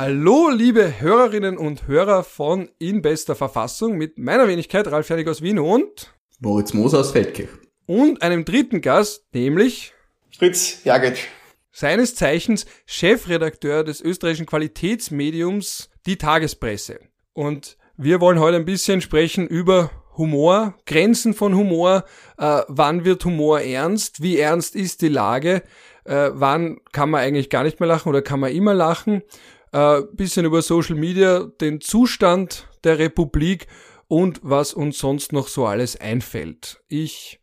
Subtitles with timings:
[0.00, 5.42] Hallo, liebe Hörerinnen und Hörer von In bester Verfassung mit meiner Wenigkeit Ralf Hernig aus
[5.42, 7.48] Wien und Moritz Moser aus Feldkirch.
[7.84, 9.94] Und einem dritten Gast, nämlich
[10.30, 11.26] Fritz Jagic.
[11.72, 17.00] Seines Zeichens Chefredakteur des österreichischen Qualitätsmediums Die Tagespresse.
[17.32, 22.04] Und wir wollen heute ein bisschen sprechen über Humor, Grenzen von Humor,
[22.38, 25.64] äh, wann wird Humor ernst, wie ernst ist die Lage,
[26.04, 29.22] äh, wann kann man eigentlich gar nicht mehr lachen oder kann man immer lachen
[29.72, 33.66] äh, bisschen über Social Media, den Zustand der Republik
[34.06, 36.82] und was uns sonst noch so alles einfällt.
[36.88, 37.40] Ich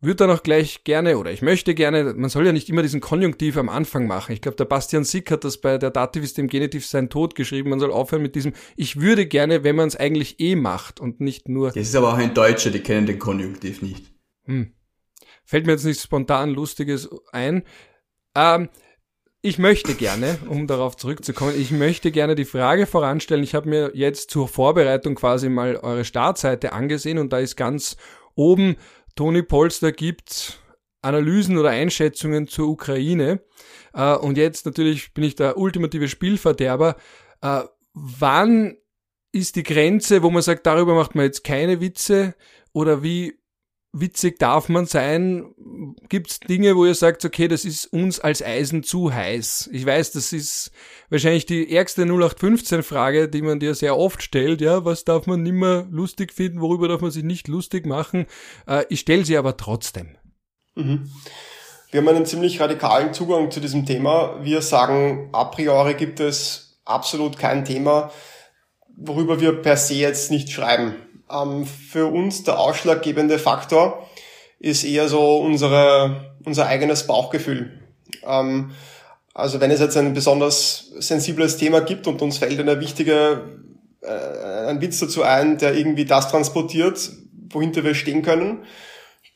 [0.00, 3.00] würde dann auch gleich gerne oder ich möchte gerne, man soll ja nicht immer diesen
[3.00, 4.32] Konjunktiv am Anfang machen.
[4.32, 7.34] Ich glaube, der Bastian Sick hat das bei der Dativ ist dem Genitiv sein Tod
[7.34, 7.70] geschrieben.
[7.70, 11.20] Man soll aufhören mit diesem Ich würde gerne, wenn man es eigentlich eh macht und
[11.20, 11.72] nicht nur.
[11.72, 14.12] Das ist aber auch ein Deutscher, die kennen den Konjunktiv nicht.
[14.44, 14.72] Hm.
[15.44, 17.64] Fällt mir jetzt nicht spontan Lustiges ein.
[18.36, 18.68] Ähm,
[19.40, 23.44] ich möchte gerne, um darauf zurückzukommen, ich möchte gerne die Frage voranstellen.
[23.44, 27.96] Ich habe mir jetzt zur Vorbereitung quasi mal eure Startseite angesehen und da ist ganz
[28.34, 28.76] oben,
[29.14, 30.60] Toni Polster gibt
[31.02, 33.40] Analysen oder Einschätzungen zur Ukraine.
[33.92, 36.96] Äh, und jetzt natürlich bin ich der ultimative Spielverderber.
[37.40, 37.62] Äh,
[37.94, 38.76] wann
[39.32, 42.34] ist die Grenze, wo man sagt, darüber macht man jetzt keine Witze?
[42.72, 43.38] Oder wie
[43.92, 45.54] witzig darf man sein?
[46.08, 49.70] Gibt es Dinge, wo ihr sagt, okay, das ist uns als Eisen zu heiß?
[49.72, 50.70] Ich weiß, das ist
[51.10, 54.60] wahrscheinlich die ärgste 0815-Frage, die man dir sehr oft stellt.
[54.60, 56.60] Ja, was darf man nimmer lustig finden?
[56.60, 58.26] Worüber darf man sich nicht lustig machen?
[58.66, 60.16] Äh, ich stelle sie aber trotzdem.
[60.74, 61.10] Mhm.
[61.90, 64.44] Wir haben einen ziemlich radikalen Zugang zu diesem Thema.
[64.44, 68.12] Wir sagen, a priori gibt es absolut kein Thema,
[68.94, 70.96] worüber wir per se jetzt nicht schreiben.
[71.30, 74.08] Ähm, für uns der ausschlaggebende Faktor
[74.58, 77.80] ist eher so unsere, unser eigenes Bauchgefühl.
[78.26, 78.72] Ähm,
[79.34, 83.60] also wenn es jetzt ein besonders sensibles Thema gibt und uns fällt eine wichtige,
[84.00, 87.10] äh, ein Witz dazu ein, der irgendwie das transportiert,
[87.50, 88.64] wohinter wir stehen können,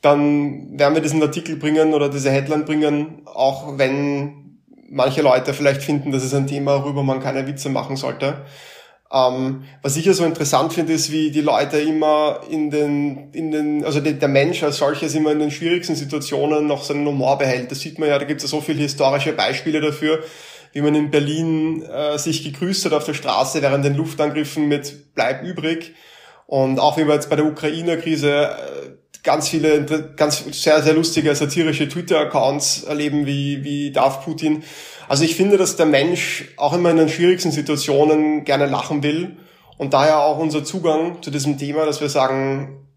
[0.01, 4.59] dann werden wir diesen Artikel bringen oder diese Headline bringen, auch wenn
[4.89, 8.45] manche Leute vielleicht finden, das ist ein Thema, worüber man keine Witze machen sollte.
[9.13, 13.51] Ähm, was ich ja so interessant finde, ist, wie die Leute immer in den, in
[13.51, 17.69] den, also der Mensch als solches immer in den schwierigsten Situationen noch seinen Humor behält.
[17.69, 20.23] Das sieht man ja, da gibt es ja so viele historische Beispiele dafür,
[20.71, 25.13] wie man in Berlin äh, sich gegrüßt hat auf der Straße während den Luftangriffen mit
[25.13, 25.93] Bleib übrig.
[26.47, 29.85] Und auch wie wir jetzt bei der Ukraine-Krise äh, ganz viele,
[30.15, 34.63] ganz sehr, sehr lustige satirische Twitter-Accounts erleben, wie, wie darf Putin
[35.07, 39.37] also ich finde, dass der Mensch auch immer in den schwierigsten Situationen gerne lachen will
[39.77, 42.87] und daher auch unser Zugang zu diesem Thema, dass wir sagen,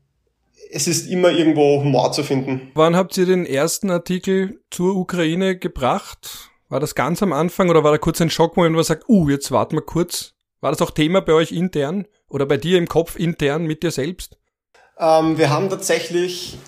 [0.71, 2.71] es ist immer irgendwo Humor zu finden.
[2.75, 6.51] Wann habt ihr den ersten Artikel zur Ukraine gebracht?
[6.69, 9.29] War das ganz am Anfang oder war da kurz ein Schockmoment, wo man sagt, uh,
[9.29, 10.35] jetzt warten wir kurz?
[10.61, 13.91] War das auch Thema bei euch intern oder bei dir im Kopf intern mit dir
[13.91, 14.36] selbst?
[14.99, 16.59] Ähm, wir haben tatsächlich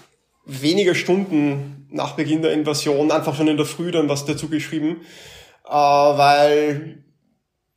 [0.45, 5.03] wenige Stunden nach Beginn der Invasion einfach schon in der Früh dann was dazu geschrieben,
[5.67, 7.03] äh, weil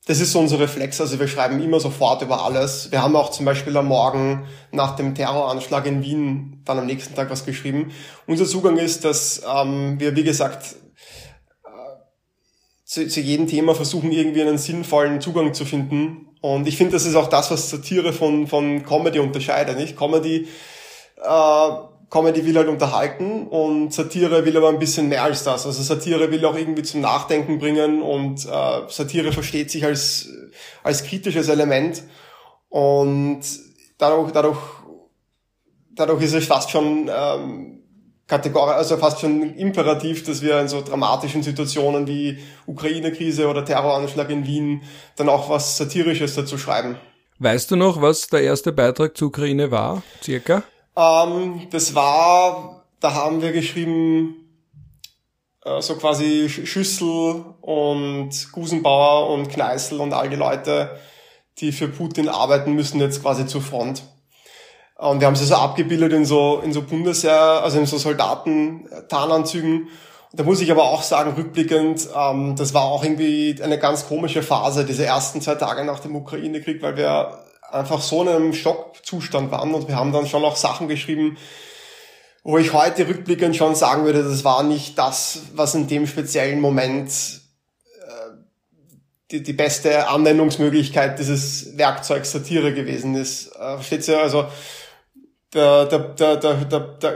[0.08, 2.92] das ist so unser Reflex, also wir schreiben immer sofort über alles.
[2.92, 7.14] Wir haben auch zum Beispiel am Morgen nach dem Terroranschlag in Wien dann am nächsten
[7.14, 7.92] Tag was geschrieben.
[8.26, 10.76] Unser Zugang ist, dass ähm, wir, wie gesagt,
[12.92, 16.28] zu, zu jedem Thema versuchen, irgendwie einen sinnvollen Zugang zu finden.
[16.42, 19.78] Und ich finde, das ist auch das, was Satire von, von Comedy unterscheidet.
[19.78, 19.96] Nicht?
[19.96, 20.50] Comedy
[21.24, 21.70] äh,
[22.10, 25.66] Comedy will halt unterhalten und Satire will aber ein bisschen mehr als das.
[25.66, 30.28] Also Satire will auch irgendwie zum Nachdenken bringen und äh, Satire versteht sich als,
[30.84, 32.04] als kritisches Element
[32.68, 33.40] und
[33.98, 34.60] dadurch, dadurch,
[35.96, 37.81] dadurch ist es fast schon ähm,
[38.32, 44.30] kategorisch, also fast schon imperativ, dass wir in so dramatischen Situationen wie Ukraine-Krise oder Terroranschlag
[44.30, 44.84] in Wien
[45.18, 46.96] dann auch was Satirisches dazu schreiben.
[47.40, 50.64] Weißt du noch, was der erste Beitrag zur Ukraine war, circa?
[50.96, 54.36] Ähm, das war, da haben wir geschrieben,
[55.66, 60.98] äh, so quasi Schüssel und Gusenbauer und Kneißl und all die Leute,
[61.58, 64.04] die für Putin arbeiten müssen, jetzt quasi zur Front.
[65.02, 69.88] Und wir haben sie so abgebildet in so, in so Bundesheer, also in so Soldaten-Tarnanzügen.
[70.32, 74.44] Da muss ich aber auch sagen, rückblickend, ähm, das war auch irgendwie eine ganz komische
[74.44, 77.40] Phase, diese ersten zwei Tage nach dem Ukraine-Krieg, weil wir
[77.72, 81.36] einfach so in einem Schockzustand waren und wir haben dann schon auch Sachen geschrieben,
[82.44, 86.62] wo ich heute rückblickend schon sagen würde, das war nicht das, was in dem speziellen
[86.62, 88.36] Moment äh,
[89.32, 93.48] die, die beste Anwendungsmöglichkeit dieses Werkzeugs Satire gewesen ist.
[93.56, 94.20] Äh, versteht ihr?
[94.20, 94.46] Also
[95.52, 97.14] da, da, da, da, da, da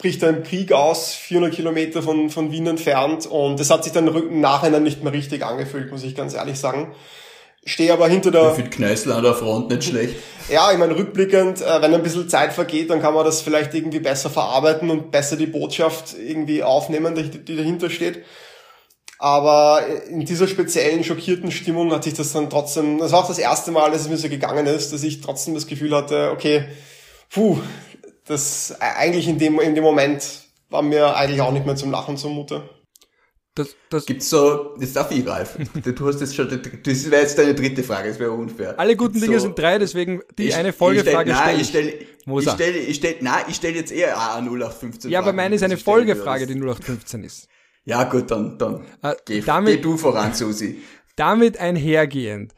[0.00, 4.08] bricht ein Krieg aus, 400 Kilometer von, von Wien entfernt und das hat sich dann
[4.08, 6.94] im Nachhinein nicht mehr richtig angefühlt, muss ich ganz ehrlich sagen.
[7.64, 8.52] stehe aber hinter der...
[8.52, 10.16] Finde Kneißl an der Front nicht schlecht.
[10.48, 13.72] Ja, ich meine, rückblickend, äh, wenn ein bisschen Zeit vergeht, dann kann man das vielleicht
[13.72, 18.24] irgendwie besser verarbeiten und besser die Botschaft irgendwie aufnehmen, die, die dahinter steht.
[19.20, 23.38] Aber in dieser speziellen schockierten Stimmung hat sich das dann trotzdem, das war auch das
[23.38, 26.64] erste Mal, dass es mir so gegangen ist, dass ich trotzdem das Gefühl hatte, okay,
[27.30, 27.58] puh,
[28.26, 32.16] das eigentlich in dem, in dem Moment war mir eigentlich auch nicht mehr zum Lachen
[32.16, 32.68] zumute.
[33.56, 35.58] Das, das Gibt's so, das darf ich, Ralf.
[35.84, 38.78] Du hast jetzt schon, das wäre jetzt deine dritte Frage, das wäre unfair.
[38.78, 41.68] Alle guten Dinge so, sind drei, deswegen die ich, eine Folgefrage stelle ich.
[41.68, 45.56] Stell, ich stelle, ich stelle, nein, ich stelle jetzt eher eine 0815 Ja, aber meine
[45.56, 47.48] ist eine Folgefrage, die 0815 ist.
[47.84, 50.82] Ja, gut, dann, dann äh, geh, damit, geh du voran, Susi.
[51.16, 52.54] Damit einhergehend.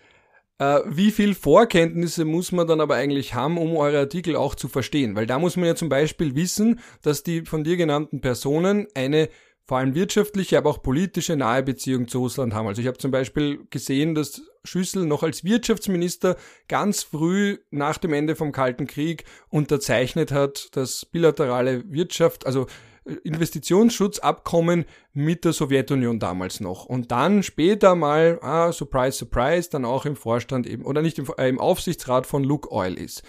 [0.58, 4.68] Äh, wie viel Vorkenntnisse muss man dann aber eigentlich haben, um eure Artikel auch zu
[4.68, 5.16] verstehen?
[5.16, 9.28] Weil da muss man ja zum Beispiel wissen, dass die von dir genannten Personen eine
[9.64, 12.66] vor allem wirtschaftliche, aber auch politische nahe Beziehung zu Russland haben.
[12.66, 16.36] Also ich habe zum Beispiel gesehen, dass Schüssel noch als Wirtschaftsminister
[16.68, 22.66] ganz früh nach dem Ende vom Kalten Krieg unterzeichnet hat, das bilaterale Wirtschaft, also
[23.04, 26.84] Investitionsschutzabkommen mit der Sowjetunion damals noch.
[26.84, 31.26] Und dann später mal, ah, surprise, surprise, dann auch im Vorstand eben, oder nicht im,
[31.36, 33.22] äh, im Aufsichtsrat von Luke Oil ist.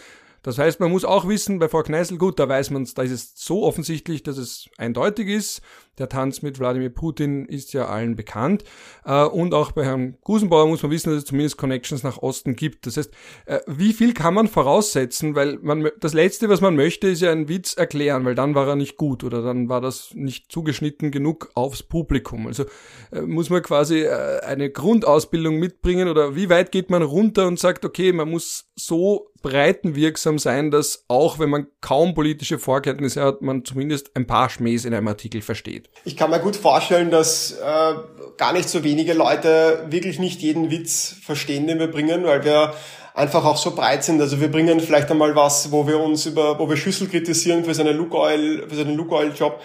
[0.44, 3.12] Das heißt, man muss auch wissen, bei Frau Kneißl, gut, da weiß man da ist
[3.12, 5.62] es so offensichtlich, dass es eindeutig ist.
[6.00, 8.64] Der Tanz mit Wladimir Putin ist ja allen bekannt.
[9.06, 12.56] Äh, und auch bei Herrn Gusenbauer muss man wissen, dass es zumindest Connections nach Osten
[12.56, 12.88] gibt.
[12.88, 13.12] Das heißt,
[13.46, 15.36] äh, wie viel kann man voraussetzen?
[15.36, 18.68] Weil man, das Letzte, was man möchte, ist ja einen Witz erklären, weil dann war
[18.68, 22.48] er nicht gut oder dann war das nicht zugeschnitten genug aufs Publikum.
[22.48, 22.66] Also
[23.12, 27.86] äh, muss man quasi eine Grundausbildung mitbringen oder wie weit geht man runter und sagt,
[27.86, 33.66] okay, man muss so breitenwirksam sein, dass auch wenn man kaum politische Vorkenntnisse hat, man
[33.66, 36.02] zumindest ein paar Schmähs in einem Artikel versteht geht.
[36.06, 37.94] Ich kann mir gut vorstellen, dass äh,
[38.38, 42.74] gar nicht so wenige Leute wirklich nicht jeden Witz verstehen, den wir bringen, weil wir
[43.14, 44.20] einfach auch so breit sind.
[44.22, 47.74] Also wir bringen vielleicht einmal was, wo wir uns über, wo wir Schüssel kritisieren für
[47.74, 49.62] seine Look Oil, für seinen Look Oil Job.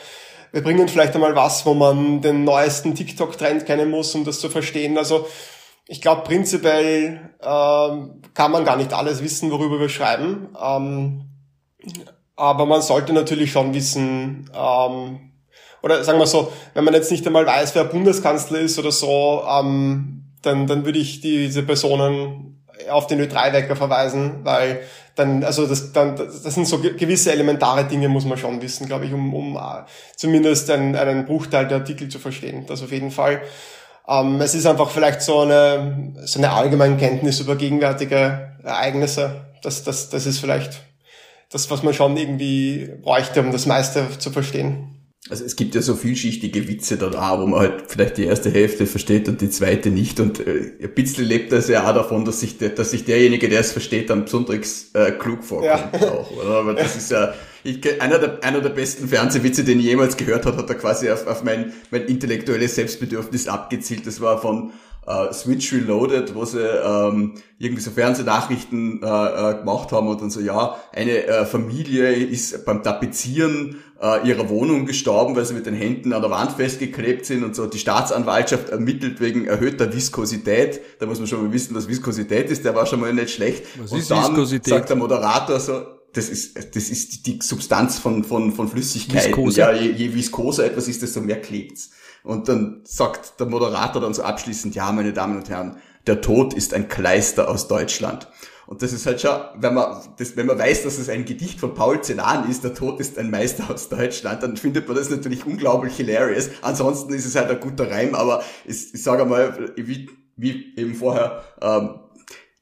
[0.53, 4.49] Wir bringen vielleicht einmal was, wo man den neuesten TikTok-Trend kennen muss, um das zu
[4.49, 4.97] verstehen.
[4.97, 5.27] Also
[5.87, 10.49] ich glaube prinzipiell ähm, kann man gar nicht alles wissen, worüber wir schreiben.
[10.63, 11.25] Ähm,
[12.37, 15.33] aber man sollte natürlich schon wissen, ähm,
[15.83, 19.43] oder sagen wir so, wenn man jetzt nicht einmal weiß, wer Bundeskanzler ist oder so,
[19.49, 22.49] ähm, dann, dann würde ich diese Personen
[22.91, 24.81] auf den Ö3-Wecker verweisen, weil
[25.15, 29.07] dann, also das, dann, das sind so gewisse elementare Dinge, muss man schon wissen, glaube
[29.07, 29.85] ich, um, um uh,
[30.15, 32.67] zumindest einen, einen Bruchteil der Artikel zu verstehen.
[32.67, 33.43] Das auf jeden Fall.
[34.09, 39.45] Ähm, es ist einfach vielleicht so eine, so eine allgemeine Kenntnis über gegenwärtige Ereignisse.
[39.63, 40.83] Das, das, das ist vielleicht
[41.51, 44.98] das, was man schon irgendwie bräuchte, um das meiste zu verstehen.
[45.31, 48.87] Also es gibt ja so vielschichtige Witze da, wo man halt vielleicht die erste Hälfte
[48.87, 50.21] versteht und die zweite nicht.
[50.21, 53.49] Und äh, ein bisschen lebt das ja auch davon, dass sich, der, dass sich derjenige,
[53.49, 56.09] der es versteht, dann besonders äh, klug vorkommt ja.
[56.09, 56.31] auch.
[56.31, 56.59] Oder?
[56.59, 57.35] Aber das ist ja
[57.65, 61.11] ich, einer, der, einer der besten Fernsehwitze, den ich jemals gehört habe, hat er quasi
[61.11, 64.07] auf, auf mein, mein intellektuelles Selbstbedürfnis abgezielt.
[64.07, 64.73] Das war von
[65.07, 69.07] äh, Switch Reloaded, wo sie ähm, irgendwie so Fernsehnachrichten äh,
[69.51, 74.49] äh, gemacht haben und dann so, ja, eine äh, Familie ist beim Tapezieren äh, ihrer
[74.49, 77.67] Wohnung gestorben, weil sie mit den Händen an der Wand festgeklebt sind und so.
[77.67, 80.81] Die Staatsanwaltschaft ermittelt wegen erhöhter Viskosität.
[81.01, 82.65] Da muss man schon mal wissen, was Viskosität ist.
[82.65, 83.65] Der war schon mal nicht schlecht.
[83.81, 84.73] Was und ist dann Viskosität?
[84.73, 89.31] sagt der Moderator so, das ist, das ist die Substanz von, von, von Flüssigkeiten.
[89.31, 89.61] Viskose.
[89.61, 91.91] Ja, je, je viskoser etwas ist, desto mehr klebt's.
[92.23, 95.77] Und dann sagt der Moderator dann so abschließend, ja, meine Damen und Herren,
[96.07, 98.29] der Tod ist ein Kleister aus Deutschland.
[98.69, 101.59] Und das ist halt schon, wenn man, das, wenn man weiß, dass es ein Gedicht
[101.59, 105.09] von Paul Celan ist, der Tod ist ein Meister aus Deutschland, dann findet man das
[105.09, 106.51] natürlich unglaublich hilarious.
[106.61, 110.95] Ansonsten ist es halt ein guter Reim, aber ich, ich sage mal, wie, wie eben
[110.95, 112.01] vorher, ähm,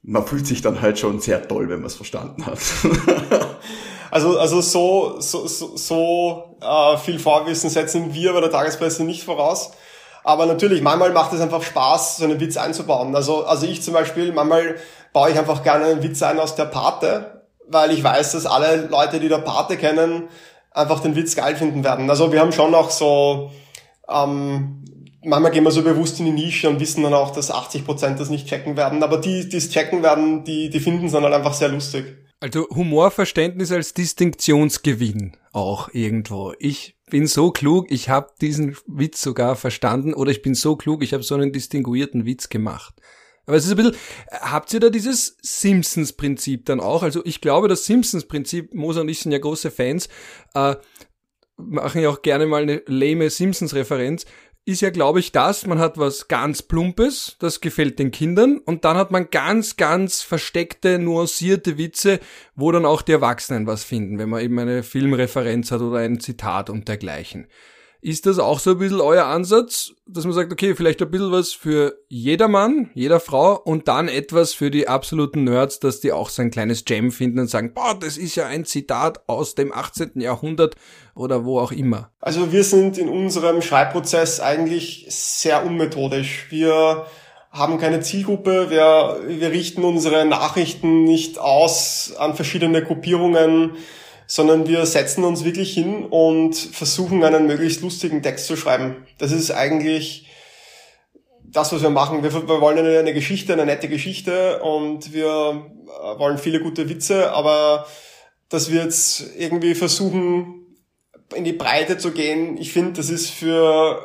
[0.02, 2.60] man fühlt sich dann halt schon sehr toll, wenn man es verstanden hat.
[4.08, 9.24] Also, also so, so, so, so äh, viel Vorwissen setzen wir bei der Tagespresse nicht
[9.24, 9.72] voraus.
[10.24, 13.14] Aber natürlich, manchmal macht es einfach Spaß, so einen Witz einzubauen.
[13.14, 14.76] Also, also ich zum Beispiel, manchmal
[15.16, 18.86] baue ich einfach gerne einen Witz ein aus der Pate, weil ich weiß, dass alle
[18.88, 20.24] Leute, die der Pate kennen,
[20.72, 22.10] einfach den Witz geil finden werden.
[22.10, 23.50] Also wir haben schon auch so,
[24.10, 24.84] ähm,
[25.24, 28.28] manchmal gehen wir so bewusst in die Nische und wissen dann auch, dass 80% das
[28.28, 29.02] nicht checken werden.
[29.02, 32.04] Aber die, die es checken werden, die, die finden es dann halt einfach sehr lustig.
[32.40, 36.52] Also Humorverständnis als Distinktionsgewinn auch irgendwo.
[36.58, 41.02] Ich bin so klug, ich habe diesen Witz sogar verstanden oder ich bin so klug,
[41.02, 42.92] ich habe so einen distinguierten Witz gemacht.
[43.46, 43.96] Aber es ist ein bisschen,
[44.30, 47.02] habt ihr da dieses Simpsons-Prinzip dann auch?
[47.02, 50.08] Also ich glaube, das Simpsons-Prinzip, Moser und ich sind ja große Fans,
[50.54, 50.74] äh,
[51.56, 54.26] machen ja auch gerne mal eine lame Simpsons-Referenz.
[54.68, 58.84] ist ja, glaube ich, das, man hat was ganz Plumpes, das gefällt den Kindern, und
[58.84, 62.18] dann hat man ganz, ganz versteckte, nuancierte Witze,
[62.56, 66.18] wo dann auch die Erwachsenen was finden, wenn man eben eine Filmreferenz hat oder ein
[66.18, 67.46] Zitat und dergleichen.
[68.06, 71.32] Ist das auch so ein bisschen euer Ansatz, dass man sagt, okay, vielleicht ein bisschen
[71.32, 76.12] was für jeder Mann, jeder Frau und dann etwas für die absoluten Nerds, dass die
[76.12, 79.56] auch so ein kleines Jam finden und sagen, boah, das ist ja ein Zitat aus
[79.56, 80.20] dem 18.
[80.20, 80.76] Jahrhundert
[81.16, 82.12] oder wo auch immer?
[82.20, 86.46] Also wir sind in unserem Schreibprozess eigentlich sehr unmethodisch.
[86.50, 87.06] Wir
[87.50, 93.72] haben keine Zielgruppe, wir, wir richten unsere Nachrichten nicht aus an verschiedene Gruppierungen
[94.26, 99.06] sondern wir setzen uns wirklich hin und versuchen einen möglichst lustigen Text zu schreiben.
[99.18, 100.26] Das ist eigentlich
[101.44, 102.22] das, was wir machen.
[102.22, 106.88] Wir, wir wollen eine, eine, Geschichte, eine nette Geschichte und wir äh, wollen viele gute
[106.88, 107.86] Witze, aber
[108.48, 110.66] dass wir jetzt irgendwie versuchen,
[111.34, 114.00] in die Breite zu gehen, ich finde, das ist für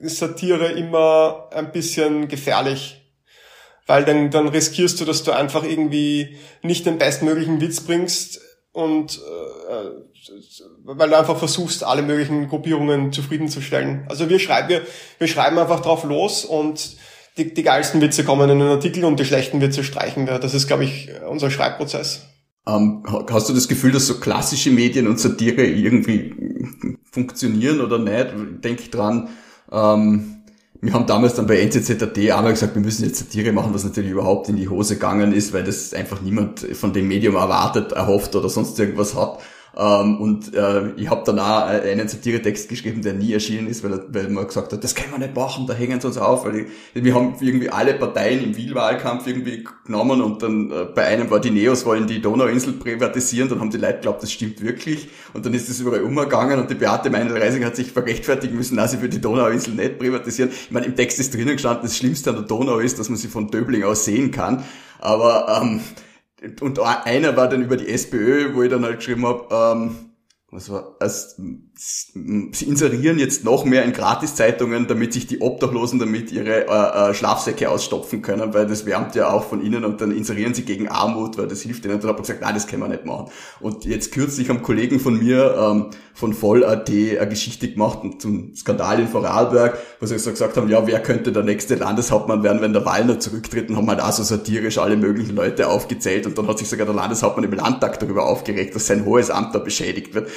[0.00, 2.94] Satire immer ein bisschen gefährlich.
[3.86, 8.38] Weil dann, dann riskierst du, dass du einfach irgendwie nicht den bestmöglichen Witz bringst,
[8.78, 9.90] und äh,
[10.84, 14.06] weil du einfach versuchst, alle möglichen Gruppierungen zufriedenzustellen.
[14.08, 14.82] Also wir schreiben, wir,
[15.18, 16.96] wir schreiben einfach drauf los und
[17.36, 20.38] die, die geilsten Witze kommen in den Artikel und die schlechten Witze streichen wir.
[20.38, 22.22] Das ist, glaube ich, unser Schreibprozess.
[22.68, 26.34] Ähm, hast du das Gefühl, dass so klassische Medien und Satire irgendwie
[27.10, 28.28] funktionieren oder nicht?
[28.62, 29.28] Denk dran,
[29.72, 30.37] ähm,
[30.80, 34.12] wir haben damals dann bei NZZAT einmal gesagt, wir müssen jetzt Satire machen, was natürlich
[34.12, 38.36] überhaupt in die Hose gegangen ist, weil das einfach niemand von dem Medium erwartet, erhofft
[38.36, 39.40] oder sonst irgendwas hat.
[39.78, 44.02] Ähm, und äh, ich habe dann auch einen Satiretext geschrieben, der nie erschienen ist, weil,
[44.08, 46.44] weil man gesagt hat, das können wir nicht machen, da hängen sie uns auf.
[46.44, 51.04] Weil ich, wir haben irgendwie alle Parteien im Wielwahlkampf irgendwie genommen und dann äh, bei
[51.04, 54.60] einem war die Neos wollen die Donauinsel privatisieren, dann haben die Leute geglaubt, das stimmt
[54.62, 55.10] wirklich.
[55.32, 58.90] Und dann ist das überall umgegangen und die Beate Meinl-Reising hat sich verrechtfertigen müssen, dass
[58.90, 60.50] sie für die Donauinsel nicht privatisieren.
[60.50, 63.16] Ich meine, im Text ist drinnen gestanden, das Schlimmste an der Donau ist, dass man
[63.16, 64.64] sie von Döbling aus sehen kann.
[64.98, 65.80] Aber ähm,
[66.60, 69.96] und einer war dann über die SPÖ, wo ich dann halt geschrieben habe, ähm,
[70.50, 71.40] was war, als,
[71.80, 77.14] sie inserieren jetzt noch mehr in Gratiszeitungen, damit sich die Obdachlosen damit ihre äh, äh,
[77.14, 80.88] Schlafsäcke ausstopfen können, weil das wärmt ja auch von ihnen und dann inserieren sie gegen
[80.88, 81.94] Armut, weil das hilft ihnen.
[81.94, 83.30] Und dann habe ich gesagt, nein, das können wir nicht machen.
[83.60, 88.98] Und jetzt kürzlich haben Kollegen von mir ähm, von Voll.at eine Geschichte gemacht zum Skandal
[88.98, 92.72] in Vorarlberg, wo sie so gesagt haben, ja, wer könnte der nächste Landeshauptmann werden, wenn
[92.72, 96.48] der Wallner zurücktritt und haben halt auch so satirisch alle möglichen Leute aufgezählt und dann
[96.48, 100.12] hat sich sogar der Landeshauptmann im Landtag darüber aufgeregt, dass sein hohes Amt da beschädigt
[100.12, 100.28] wird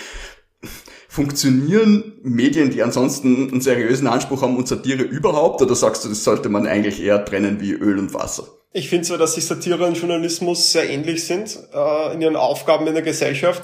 [1.11, 5.61] funktionieren Medien, die ansonsten einen seriösen Anspruch haben und Satire überhaupt?
[5.61, 8.47] Oder sagst du, das sollte man eigentlich eher trennen wie Öl und Wasser?
[8.71, 12.87] Ich finde zwar, dass sich Satire und Journalismus sehr ähnlich sind äh, in ihren Aufgaben
[12.87, 13.61] in der Gesellschaft.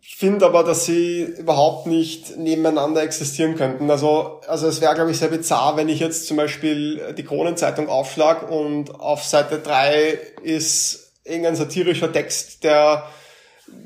[0.00, 3.90] Ich finde aber, dass sie überhaupt nicht nebeneinander existieren könnten.
[3.90, 7.88] Also, also es wäre, glaube ich, sehr bizarr, wenn ich jetzt zum Beispiel die Kronenzeitung
[7.88, 13.04] aufschlag und auf Seite drei ist irgendein satirischer Text, der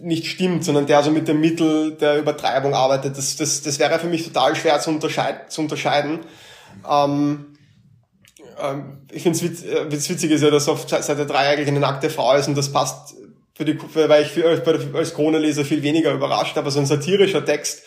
[0.01, 3.17] nicht stimmt, sondern der so mit dem Mittel der Übertreibung arbeitet.
[3.17, 6.21] Das, das, das wäre für mich total schwer zu, unterscheid, zu unterscheiden.
[6.89, 7.57] Ähm,
[8.59, 11.81] ähm, ich finde es witz, äh, witzig ist ja, dass auf Seite 3 eigentlich eine
[11.81, 13.15] nackte Frau ist und das passt
[13.55, 14.63] für die, für, weil ich für,
[14.95, 17.83] als Kroneleser viel weniger überrascht, aber so ein satirischer Text,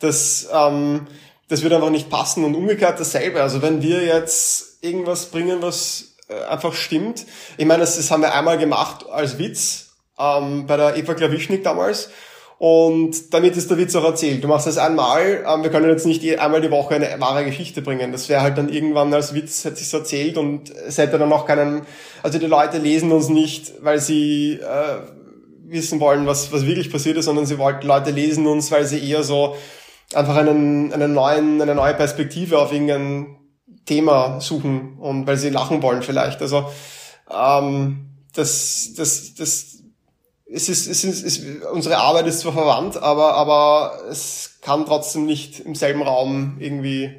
[0.00, 1.06] das, ähm,
[1.48, 3.42] das wird einfach nicht passen und umgekehrt dasselbe.
[3.42, 7.24] Also wenn wir jetzt irgendwas bringen, was äh, einfach stimmt,
[7.56, 9.87] ich meine, das, das haben wir einmal gemacht als Witz,
[10.18, 12.10] ähm, bei der Eva Klawischnik damals.
[12.58, 14.42] Und damit ist der Witz auch erzählt.
[14.42, 17.82] Du machst das einmal, ähm, wir können jetzt nicht einmal die Woche eine wahre Geschichte
[17.82, 18.10] bringen.
[18.10, 21.46] Das wäre halt dann irgendwann als Witz, hätte sich's erzählt und es hätte dann auch
[21.46, 21.82] keinen,
[22.22, 24.98] also die Leute lesen uns nicht, weil sie äh,
[25.68, 29.08] wissen wollen, was, was wirklich passiert ist, sondern sie wollten, Leute lesen uns, weil sie
[29.08, 29.54] eher so
[30.14, 33.36] einfach einen, einen neuen, eine neue Perspektive auf irgendein
[33.86, 36.42] Thema suchen und weil sie lachen wollen vielleicht.
[36.42, 36.68] Also
[37.32, 39.77] ähm, das, das, das,
[40.50, 41.40] es ist, es ist, es,
[41.72, 47.10] unsere Arbeit ist zwar verwandt, aber, aber es kann trotzdem nicht im selben Raum irgendwie.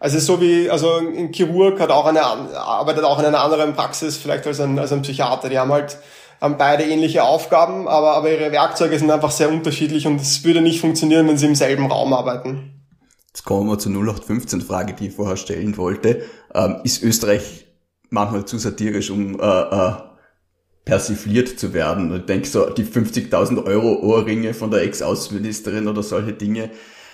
[0.00, 4.16] Also so wie, also ein Chirurg hat auch eine, arbeitet auch in einer anderen Praxis,
[4.16, 5.48] vielleicht als ein, als ein Psychiater.
[5.48, 5.98] Die haben halt,
[6.40, 10.62] haben beide ähnliche Aufgaben, aber, aber ihre Werkzeuge sind einfach sehr unterschiedlich und es würde
[10.62, 12.80] nicht funktionieren, wenn sie im selben Raum arbeiten.
[13.28, 16.22] Jetzt kommen wir zur 0815-Frage, die ich vorher stellen wollte.
[16.52, 17.66] Ähm, ist Österreich
[18.08, 19.92] manchmal zu satirisch, um äh, äh,
[20.84, 22.10] persifliert zu werden.
[22.10, 26.70] Und ich denke so, die 50.000 Euro Ohrringe von der Ex-Außenministerin oder solche Dinge.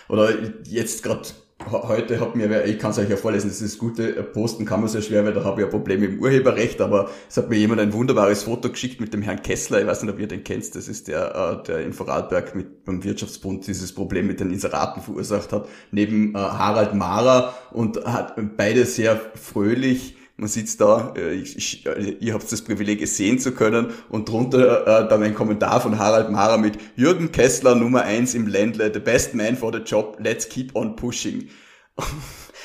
[0.09, 0.31] Oder
[0.65, 1.29] jetzt gerade
[1.71, 4.89] heute hat mir, ich kann es euch ja vorlesen, das ist Gute, posten kann man
[4.89, 7.57] sehr schwer, weil da habe ich ein Problem mit dem Urheberrecht, aber es hat mir
[7.57, 10.45] jemand ein wunderbares Foto geschickt mit dem Herrn Kessler, ich weiß nicht, ob ihr den
[10.45, 14.51] kennt, das ist der, äh, der in Vorarlberg mit beim Wirtschaftsbund dieses Problem mit den
[14.51, 21.15] Inseraten verursacht hat, neben äh, Harald Mara und hat beide sehr fröhlich man sieht's da,
[21.17, 21.87] äh, ich, ich,
[22.21, 25.99] ihr habt das Privileg, es sehen zu können und drunter äh, dann ein Kommentar von
[25.99, 30.19] Harald Mara mit Jürgen Kessler Nummer eins im Ländle, the best man for the job,
[30.21, 31.49] let's keep on pushing.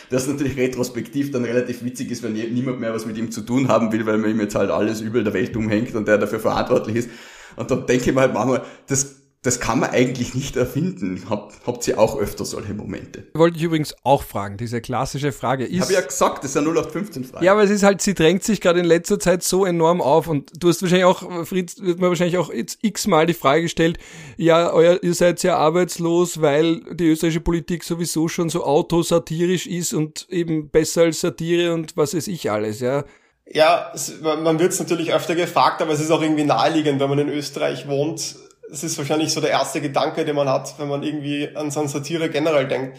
[0.09, 3.69] Das natürlich retrospektiv dann relativ witzig ist, wenn niemand mehr was mit ihm zu tun
[3.69, 6.41] haben will, weil man ihm jetzt halt alles übel der Welt umhängt und der dafür
[6.41, 7.09] verantwortlich ist.
[7.55, 11.23] Und dann denke ich mir halt manchmal, das das kann man eigentlich nicht erfinden.
[11.27, 13.23] Hab, habt ihr auch öfter solche Momente?
[13.33, 15.81] Wollte ich übrigens auch fragen, diese klassische Frage ist.
[15.81, 17.45] Habe ja gesagt, das ist ja 0815 Frage.
[17.45, 20.27] Ja, aber es ist halt, sie drängt sich gerade in letzter Zeit so enorm auf
[20.27, 23.97] und du hast wahrscheinlich auch, Fritz, wird mir wahrscheinlich auch jetzt x-mal die Frage gestellt,
[24.37, 29.95] ja, euer, ihr seid ja arbeitslos, weil die österreichische Politik sowieso schon so autosatirisch ist
[29.95, 33.05] und eben besser als Satire und was weiß ich alles, ja.
[33.53, 37.19] Ja, man wird es natürlich öfter gefragt, aber es ist auch irgendwie naheliegend, wenn man
[37.19, 38.35] in Österreich wohnt,
[38.71, 41.85] das ist wahrscheinlich so der erste Gedanke, den man hat, wenn man irgendwie an so
[41.85, 42.97] Satire generell denkt.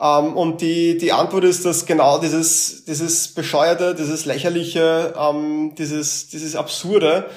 [0.00, 6.28] Ähm, und die, die Antwort ist, dass genau dieses, dieses Bescheuerte, dieses Lächerliche, ähm, dieses,
[6.28, 7.30] dieses Absurde,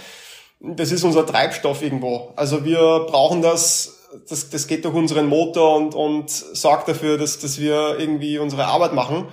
[0.59, 2.33] das ist unser Treibstoff irgendwo.
[2.35, 7.37] Also wir brauchen das, das, das geht durch unseren Motor und, und sorgt dafür, dass,
[7.37, 9.27] dass wir irgendwie unsere Arbeit machen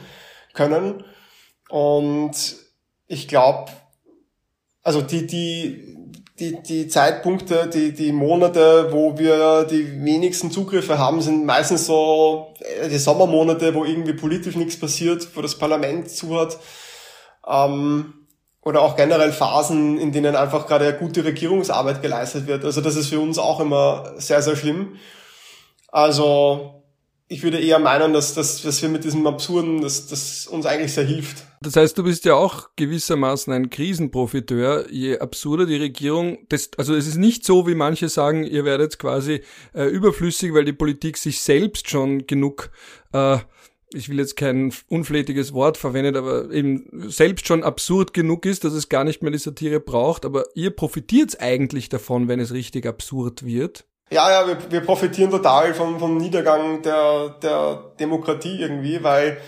[0.52, 1.04] können.
[1.70, 2.34] Und
[3.06, 3.72] ich glaube,
[4.82, 5.95] also die, die,
[6.38, 12.54] die, die Zeitpunkte, die, die Monate, wo wir die wenigsten Zugriffe haben, sind meistens so
[12.60, 16.58] äh, die Sommermonate, wo irgendwie politisch nichts passiert, wo das Parlament zuhört.
[17.46, 18.12] Ähm,
[18.60, 22.64] oder auch generell Phasen, in denen einfach gerade gute Regierungsarbeit geleistet wird.
[22.64, 24.96] Also das ist für uns auch immer sehr, sehr schlimm.
[25.88, 26.82] Also
[27.28, 30.92] ich würde eher meinen, dass, dass, dass wir mit diesem Absurden, dass das uns eigentlich
[30.92, 31.44] sehr hilft.
[31.60, 34.90] Das heißt, du bist ja auch gewissermaßen ein Krisenprofiteur.
[34.90, 38.98] Je absurder die Regierung, das, also es ist nicht so, wie manche sagen, ihr werdet
[38.98, 39.42] quasi
[39.74, 42.70] äh, überflüssig, weil die Politik sich selbst schon genug
[43.12, 43.38] äh,
[43.94, 48.72] ich will jetzt kein unflätiges Wort verwenden, aber eben selbst schon absurd genug ist, dass
[48.72, 52.84] es gar nicht mehr die Satire braucht, aber ihr profitiert eigentlich davon, wenn es richtig
[52.86, 53.86] absurd wird.
[54.08, 59.38] Ja, ja, wir, wir profitieren total vom, vom Niedergang der, der Demokratie irgendwie, weil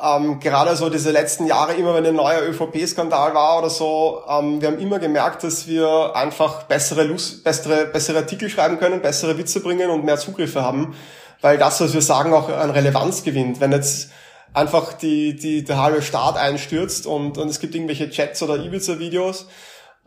[0.00, 4.60] ähm, gerade so diese letzten Jahre, immer wenn ein neuer ÖVP-Skandal war oder so, ähm,
[4.60, 9.36] wir haben immer gemerkt, dass wir einfach bessere, Lust, bessere, bessere Artikel schreiben können, bessere
[9.36, 10.94] Witze bringen und mehr Zugriffe haben,
[11.40, 13.60] weil das, was wir sagen, auch an Relevanz gewinnt.
[13.60, 14.10] Wenn jetzt
[14.54, 19.48] einfach die, die, der halbe Staat einstürzt und, und es gibt irgendwelche Chats oder Ibiza-Videos,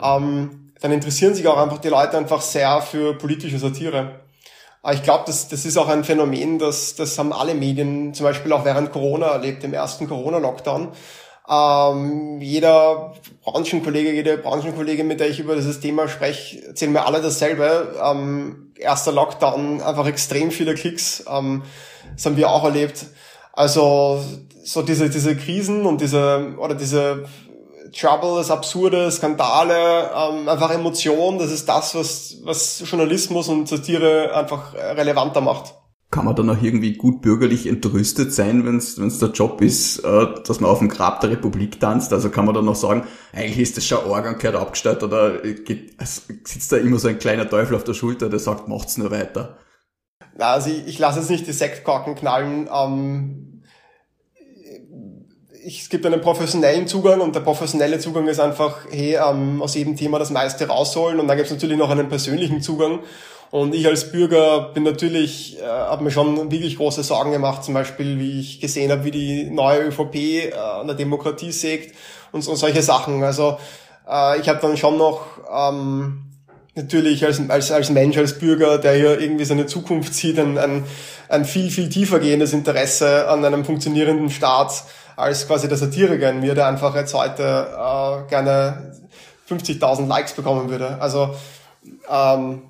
[0.01, 4.19] ähm, dann interessieren sich auch einfach die Leute einfach sehr für politische Satire.
[4.91, 8.51] Ich glaube, das, das ist auch ein Phänomen, das, das haben alle Medien zum Beispiel
[8.51, 10.89] auch während Corona erlebt, im ersten Corona-Lockdown.
[11.47, 13.13] Ähm, jeder
[13.43, 17.95] Branchenkollege, jede Branchenkollegin, mit der ich über dieses Thema spreche, erzählen mir alle dasselbe.
[18.03, 21.25] Ähm, erster Lockdown, einfach extrem viele Klicks.
[21.29, 21.61] Ähm,
[22.15, 23.05] das haben wir auch erlebt.
[23.53, 24.23] Also
[24.63, 27.25] so diese, diese Krisen und diese oder diese
[27.91, 34.33] Trouble, das Absurde, Skandale, ähm, einfach Emotion, das ist das, was, was Journalismus und Satire
[34.35, 35.75] einfach relevanter macht.
[36.11, 40.27] Kann man dann auch irgendwie gut bürgerlich entrüstet sein, wenn es der Job ist, äh,
[40.45, 42.11] dass man auf dem Grab der Republik tanzt?
[42.11, 45.95] Also kann man dann noch sagen, eigentlich ist das schon Organ gehört abgestellt oder geht,
[46.01, 49.57] sitzt da immer so ein kleiner Teufel auf der Schulter, der sagt, macht's nur weiter?
[50.37, 52.69] Na, also ich, ich lasse jetzt nicht die Sektkorken knallen.
[52.73, 53.50] Ähm,
[55.63, 59.75] ich, es gibt einen professionellen Zugang und der professionelle Zugang ist einfach, hey, ähm, aus
[59.75, 62.99] jedem Thema das meiste rausholen und dann gibt es natürlich noch einen persönlichen Zugang.
[63.51, 67.73] Und ich als Bürger bin natürlich, äh, habe mir schon wirklich große Sorgen gemacht, zum
[67.73, 71.95] Beispiel, wie ich gesehen habe, wie die neue ÖVP äh, an der Demokratie sägt
[72.31, 73.23] und, und solche Sachen.
[73.23, 73.57] Also
[74.09, 75.21] äh, ich habe dann schon noch
[75.53, 76.31] ähm,
[76.75, 80.85] natürlich als, als, als Mensch, als Bürger, der hier irgendwie seine Zukunft sieht, ein, ein,
[81.27, 84.85] ein viel, viel tiefer gehendes Interesse an einem funktionierenden Staat
[85.21, 88.93] als quasi der Satiriker in mir, der einfach jetzt heute äh, gerne
[89.49, 90.99] 50.000 Likes bekommen würde.
[90.99, 91.35] Also
[92.09, 92.63] ähm,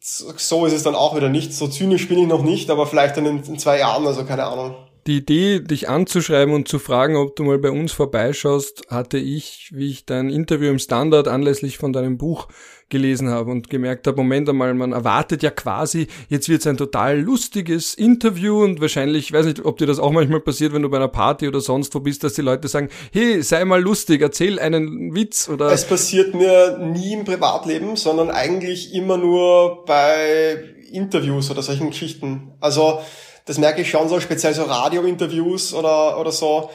[0.00, 1.54] so ist es dann auch wieder nicht.
[1.54, 4.44] So zynisch bin ich noch nicht, aber vielleicht dann in, in zwei Jahren, also keine
[4.44, 4.74] Ahnung.
[5.06, 9.70] Die Idee, dich anzuschreiben und zu fragen, ob du mal bei uns vorbeischaust, hatte ich,
[9.74, 12.48] wie ich dein Interview im Standard anlässlich von deinem Buch
[12.88, 16.76] gelesen habe und gemerkt habe, Moment einmal, man erwartet ja quasi, jetzt wird es ein
[16.76, 20.82] total lustiges Interview und wahrscheinlich, ich weiß nicht, ob dir das auch manchmal passiert, wenn
[20.82, 23.80] du bei einer Party oder sonst wo bist, dass die Leute sagen, hey, sei mal
[23.80, 25.70] lustig, erzähl einen Witz oder...
[25.72, 32.52] Es passiert mir nie im Privatleben, sondern eigentlich immer nur bei Interviews oder solchen Geschichten.
[32.60, 33.00] Also
[33.46, 36.70] das merke ich schon so, speziell so Radiointerviews oder, oder so,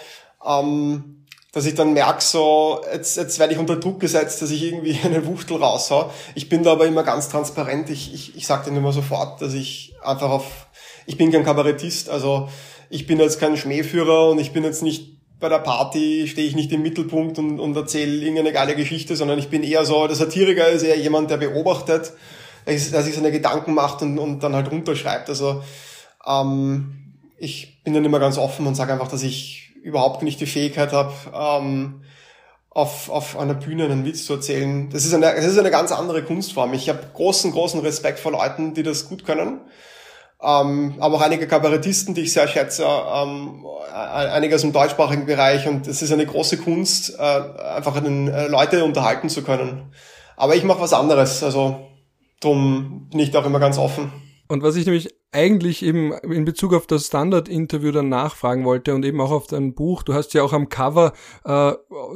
[0.46, 1.19] ähm,
[1.52, 4.98] dass ich dann merke, so, jetzt, jetzt werde ich unter Druck gesetzt, dass ich irgendwie
[5.04, 6.12] eine Wuchtel raushau.
[6.36, 7.90] Ich bin da aber immer ganz transparent.
[7.90, 10.68] Ich, ich, ich sage denen immer sofort, dass ich einfach auf,
[11.06, 12.50] ich bin kein Kabarettist, also
[12.90, 16.56] ich bin jetzt kein Schmähführer und ich bin jetzt nicht bei der Party stehe ich
[16.56, 20.16] nicht im Mittelpunkt und, und erzähle irgendeine geile Geschichte, sondern ich bin eher so, der
[20.16, 22.12] Satiriker ist eher jemand, der beobachtet,
[22.68, 25.30] der sich seine Gedanken macht und, und dann halt runterschreibt.
[25.30, 25.64] Also
[26.28, 30.46] ähm, ich bin dann immer ganz offen und sage einfach, dass ich überhaupt nicht die
[30.46, 32.02] Fähigkeit habe, ähm,
[32.70, 34.90] auf, auf einer Bühne einen Witz zu erzählen.
[34.90, 36.74] Das ist eine, das ist eine ganz andere Kunstform.
[36.74, 39.62] Ich habe großen, großen Respekt vor Leuten, die das gut können.
[40.42, 45.68] Ähm, aber auch einige Kabarettisten, die ich sehr schätze, ähm, einige aus dem deutschsprachigen Bereich
[45.68, 49.92] und es ist eine große Kunst, äh, einfach den, äh, Leute unterhalten zu können.
[50.38, 51.88] Aber ich mache was anderes, also
[52.40, 54.14] drum bin ich da auch immer ganz offen.
[54.52, 59.06] Und was ich nämlich eigentlich eben in Bezug auf das Standard-Interview dann nachfragen wollte und
[59.06, 61.14] eben auch auf dein Buch, du hast ja auch am Cover
[61.46, 61.74] äh,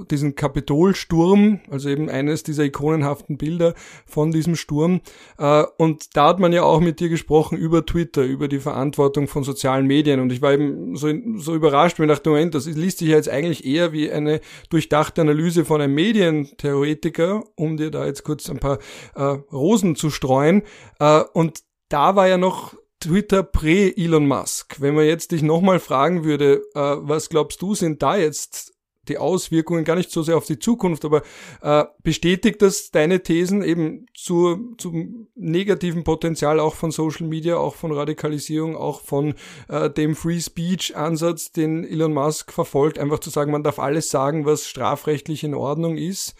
[0.09, 3.75] diesen Kapitolsturm, also eben eines dieser ikonenhaften Bilder
[4.07, 5.01] von diesem Sturm.
[5.37, 9.27] Äh, und da hat man ja auch mit dir gesprochen über Twitter, über die Verantwortung
[9.27, 10.19] von sozialen Medien.
[10.19, 13.29] Und ich war eben so, so überrascht, ich dachte, Moment, das liest sich ja jetzt
[13.29, 14.41] eigentlich eher wie eine
[14.71, 18.79] durchdachte Analyse von einem Medientheoretiker, um dir da jetzt kurz ein paar
[19.13, 20.63] äh, Rosen zu streuen.
[20.99, 21.61] Äh, und
[21.93, 24.81] da war ja noch Twitter prä-Elon Musk.
[24.81, 28.73] Wenn man jetzt dich nochmal fragen würde, äh, was glaubst du, sind da jetzt
[29.09, 31.21] die Auswirkungen gar nicht so sehr auf die Zukunft, aber
[31.61, 37.75] äh, bestätigt das deine Thesen eben zu, zum negativen Potenzial auch von Social Media, auch
[37.75, 39.35] von Radikalisierung, auch von
[39.67, 44.09] äh, dem Free Speech Ansatz, den Elon Musk verfolgt, einfach zu sagen, man darf alles
[44.09, 46.33] sagen, was strafrechtlich in Ordnung ist?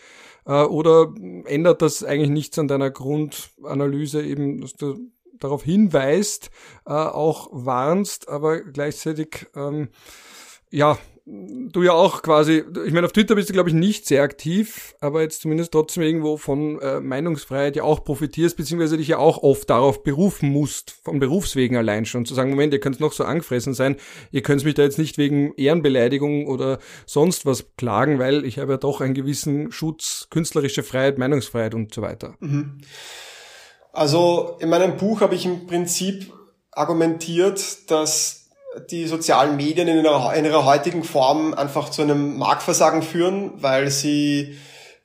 [0.46, 1.14] Äh, oder
[1.46, 5.12] ändert das eigentlich nichts an deiner Grundanalyse eben, dass du
[5.44, 6.50] darauf hinweist,
[6.86, 9.90] äh, auch warnst, aber gleichzeitig, ähm,
[10.70, 14.24] ja, du ja auch quasi, ich meine, auf Twitter bist du, glaube ich, nicht sehr
[14.24, 19.20] aktiv, aber jetzt zumindest trotzdem irgendwo von äh, Meinungsfreiheit ja auch profitierst, beziehungsweise dich ja
[19.20, 23.14] auch oft darauf berufen musst, von Berufswegen allein schon, zu sagen, Moment, ihr könnt noch
[23.14, 23.96] so angefressen sein,
[24.32, 28.74] ihr könnt mich da jetzt nicht wegen Ehrenbeleidigung oder sonst was klagen, weil ich habe
[28.74, 32.36] ja doch einen gewissen Schutz, künstlerische Freiheit, Meinungsfreiheit und so weiter.
[32.42, 32.80] Mhm.
[33.94, 36.34] Also in meinem Buch habe ich im Prinzip
[36.72, 38.50] argumentiert, dass
[38.90, 43.92] die sozialen Medien in ihrer, in ihrer heutigen Form einfach zu einem Marktversagen führen, weil
[43.92, 44.58] sie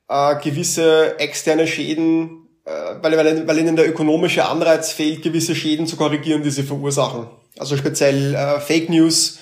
[0.09, 2.71] äh, gewisse externe Schäden, äh,
[3.03, 7.27] weil, weil, weil ihnen der ökonomische Anreiz fehlt, gewisse Schäden zu korrigieren, die sie verursachen.
[7.59, 9.39] Also speziell äh, Fake News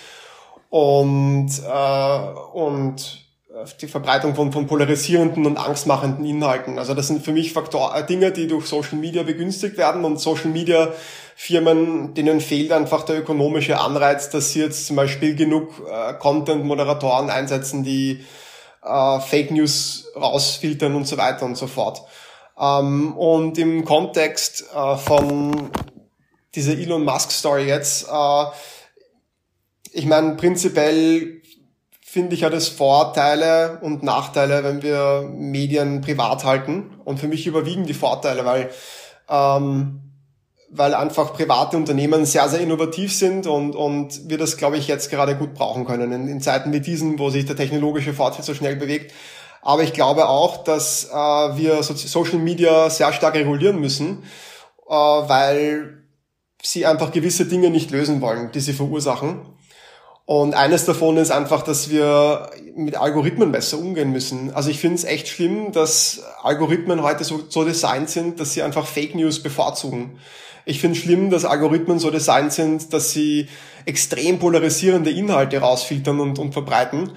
[0.70, 2.18] und, äh,
[2.52, 3.25] und
[3.80, 6.78] die Verbreitung von, von polarisierenden und angstmachenden Inhalten.
[6.78, 10.20] Also das sind für mich Faktor, äh, Dinge, die durch Social Media begünstigt werden und
[10.20, 10.92] Social Media
[11.34, 17.30] Firmen, denen fehlt einfach der ökonomische Anreiz, dass sie jetzt zum Beispiel genug äh, Content-Moderatoren
[17.30, 18.24] einsetzen, die
[18.82, 22.02] äh, Fake News rausfiltern und so weiter und so fort.
[22.58, 25.70] Ähm, und im Kontext äh, von
[26.54, 28.44] dieser Elon Musk Story jetzt, äh,
[29.92, 31.42] ich meine, prinzipiell
[32.16, 36.98] finde ich, hat es Vorteile und Nachteile, wenn wir Medien privat halten.
[37.04, 38.70] Und für mich überwiegen die Vorteile, weil,
[39.28, 40.00] ähm,
[40.70, 45.10] weil einfach private Unternehmen sehr, sehr innovativ sind und, und wir das, glaube ich, jetzt
[45.10, 48.54] gerade gut brauchen können in, in Zeiten wie diesen, wo sich der technologische Fortschritt so
[48.54, 49.12] schnell bewegt.
[49.60, 54.22] Aber ich glaube auch, dass äh, wir Social Media sehr stark regulieren müssen,
[54.88, 56.02] äh, weil
[56.62, 59.55] sie einfach gewisse Dinge nicht lösen wollen, die sie verursachen.
[60.26, 64.52] Und eines davon ist einfach, dass wir mit Algorithmen besser umgehen müssen.
[64.52, 68.62] Also ich finde es echt schlimm, dass Algorithmen heute so, so designt sind, dass sie
[68.62, 70.18] einfach Fake News bevorzugen.
[70.64, 73.46] Ich finde schlimm, dass Algorithmen so designt sind, dass sie
[73.84, 77.12] extrem polarisierende Inhalte rausfiltern und, und verbreiten.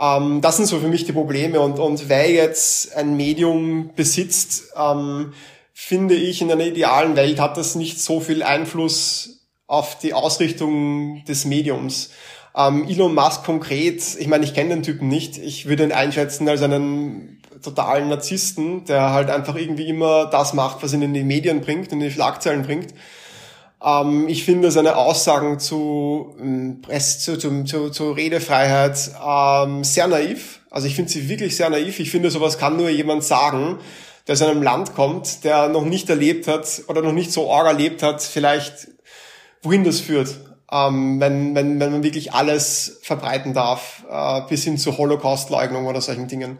[0.00, 1.60] Ähm, das sind so für mich die Probleme.
[1.60, 5.34] Und, und wer jetzt ein Medium besitzt, ähm,
[5.74, 11.22] finde ich, in einer idealen Welt hat das nicht so viel Einfluss auf die Ausrichtung
[11.28, 12.08] des Mediums.
[12.58, 15.38] Ähm, Elon Musk konkret, ich meine, ich kenne den Typen nicht.
[15.38, 20.82] Ich würde ihn einschätzen als einen totalen Narzissten, der halt einfach irgendwie immer das macht,
[20.82, 22.94] was ihn in die Medien bringt, in die Schlagzeilen bringt.
[23.84, 30.08] Ähm, ich finde seine Aussagen zu, ähm, Press, zu, zu, zu, zu Redefreiheit ähm, sehr
[30.08, 30.60] naiv.
[30.68, 32.00] Also ich finde sie wirklich sehr naiv.
[32.00, 33.78] Ich finde, sowas kann nur jemand sagen,
[34.26, 37.68] der aus einem Land kommt, der noch nicht erlebt hat oder noch nicht so arg
[37.68, 38.88] erlebt hat, vielleicht
[39.62, 44.78] wohin das führt ähm, wenn, wenn, wenn man wirklich alles verbreiten darf, äh, bis hin
[44.78, 46.58] zur Holocaust-Leugnung oder solchen Dingen.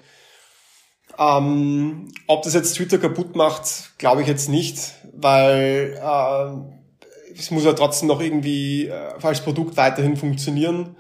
[1.19, 4.79] Ähm, ob das jetzt Twitter kaputt macht, glaube ich jetzt nicht,
[5.13, 10.97] weil äh, es muss ja trotzdem noch irgendwie äh, als Produkt weiterhin funktionieren.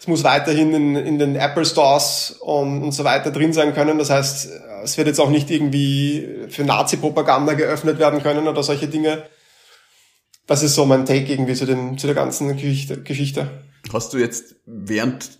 [0.00, 3.98] Es muss weiterhin in, in den Apple Stores und, und so weiter drin sein können.
[3.98, 4.48] Das heißt,
[4.84, 9.24] es wird jetzt auch nicht irgendwie für Nazi-Propaganda geöffnet werden können oder solche Dinge.
[10.48, 13.50] Das ist so mein Take irgendwie zu, dem, zu der ganzen Geschichte.
[13.92, 15.38] Hast du jetzt während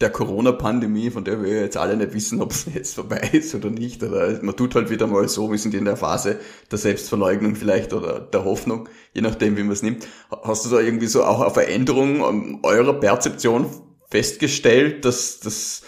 [0.00, 3.70] der Corona-Pandemie, von der wir jetzt alle nicht wissen, ob es jetzt vorbei ist oder
[3.70, 6.40] nicht, oder man tut halt wieder mal so, wir sind in der Phase
[6.72, 10.08] der Selbstverleugnung vielleicht oder der Hoffnung, je nachdem, wie man es nimmt.
[10.42, 13.66] Hast du da irgendwie so auch eine Veränderung eurer Perzeption
[14.10, 15.82] festgestellt, dass das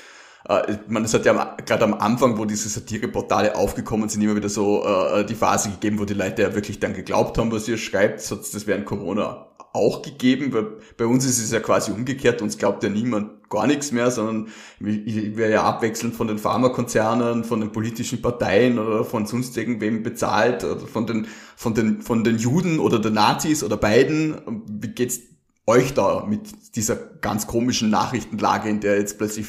[0.49, 4.49] äh, man, es hat ja gerade am Anfang, wo diese Satireportale aufgekommen sind, immer wieder
[4.49, 7.77] so äh, die Phase gegeben, wo die Leute ja wirklich dann geglaubt haben, was ihr
[7.77, 10.53] schreibt, das wäre Corona auch gegeben.
[10.53, 14.11] Weil bei uns ist es ja quasi umgekehrt, uns glaubt ja niemand gar nichts mehr,
[14.11, 20.03] sondern wäre ja abwechselnd von den Pharmakonzernen, von den politischen Parteien oder von sonst irgendwem
[20.03, 24.63] bezahlt, oder von den, von den, von den Juden oder den Nazis oder beiden.
[24.67, 25.21] Wie geht's
[25.67, 29.47] euch da mit dieser ganz komischen Nachrichtenlage, in der jetzt plötzlich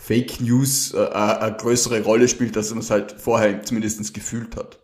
[0.00, 4.80] Fake News äh, eine größere Rolle spielt, als man es halt vorher zumindest gefühlt hat?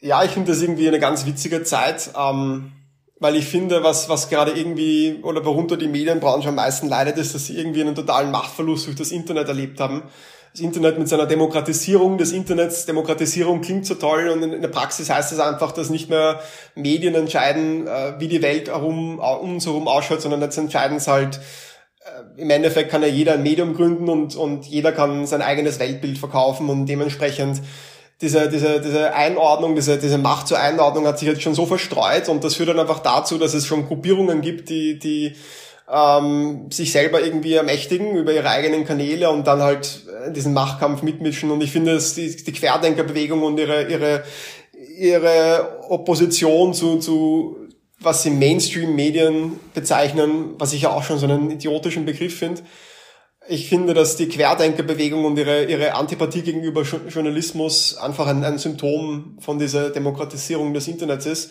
[0.00, 2.10] Ja, ich finde das irgendwie eine ganz witzige Zeit.
[2.16, 2.72] Ähm
[3.20, 7.34] weil ich finde, was, was gerade irgendwie, oder worunter die Medienbranche am meisten leidet, ist,
[7.34, 10.04] dass sie irgendwie einen totalen Machtverlust durch das Internet erlebt haben.
[10.52, 15.10] Das Internet mit seiner Demokratisierung des Internets, Demokratisierung klingt so toll und in der Praxis
[15.10, 16.40] heißt es das einfach, dass nicht mehr
[16.74, 21.36] Medien entscheiden, äh, wie die Welt um uns herum ausschaut, sondern jetzt entscheiden es halt,
[21.36, 21.40] äh,
[22.36, 26.18] im Endeffekt kann ja jeder ein Medium gründen und, und jeder kann sein eigenes Weltbild
[26.18, 27.60] verkaufen und dementsprechend
[28.20, 32.28] diese, diese, diese Einordnung, diese, diese Macht zur Einordnung hat sich jetzt schon so verstreut
[32.28, 35.34] und das führt dann einfach dazu, dass es schon Gruppierungen gibt, die, die
[35.90, 41.02] ähm, sich selber irgendwie ermächtigen über ihre eigenen Kanäle und dann halt äh, diesen Machtkampf
[41.02, 41.50] mitmischen.
[41.50, 44.24] Und ich finde, dass die, die Querdenkerbewegung und ihre, ihre,
[44.98, 47.67] ihre Opposition zu, zu
[48.00, 52.62] was sie Mainstream-Medien bezeichnen, was ich ja auch schon so einen idiotischen Begriff finde,
[53.48, 59.38] ich finde, dass die Querdenkerbewegung und ihre, ihre Antipathie gegenüber Journalismus einfach ein, ein Symptom
[59.40, 61.50] von dieser Demokratisierung des Internets ist.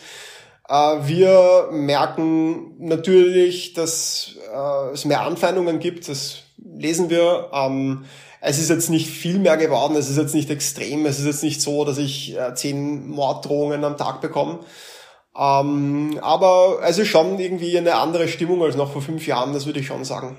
[0.69, 6.07] Äh, wir merken natürlich, dass äh, es mehr Anfeindungen gibt.
[6.07, 7.49] Das lesen wir.
[7.51, 8.05] Ähm,
[8.41, 9.95] es ist jetzt nicht viel mehr geworden.
[9.95, 11.05] Es ist jetzt nicht extrem.
[11.07, 14.59] Es ist jetzt nicht so, dass ich äh, zehn Morddrohungen am Tag bekomme.
[15.37, 19.53] Ähm, aber es ist schon irgendwie eine andere Stimmung als noch vor fünf Jahren.
[19.53, 20.37] Das würde ich schon sagen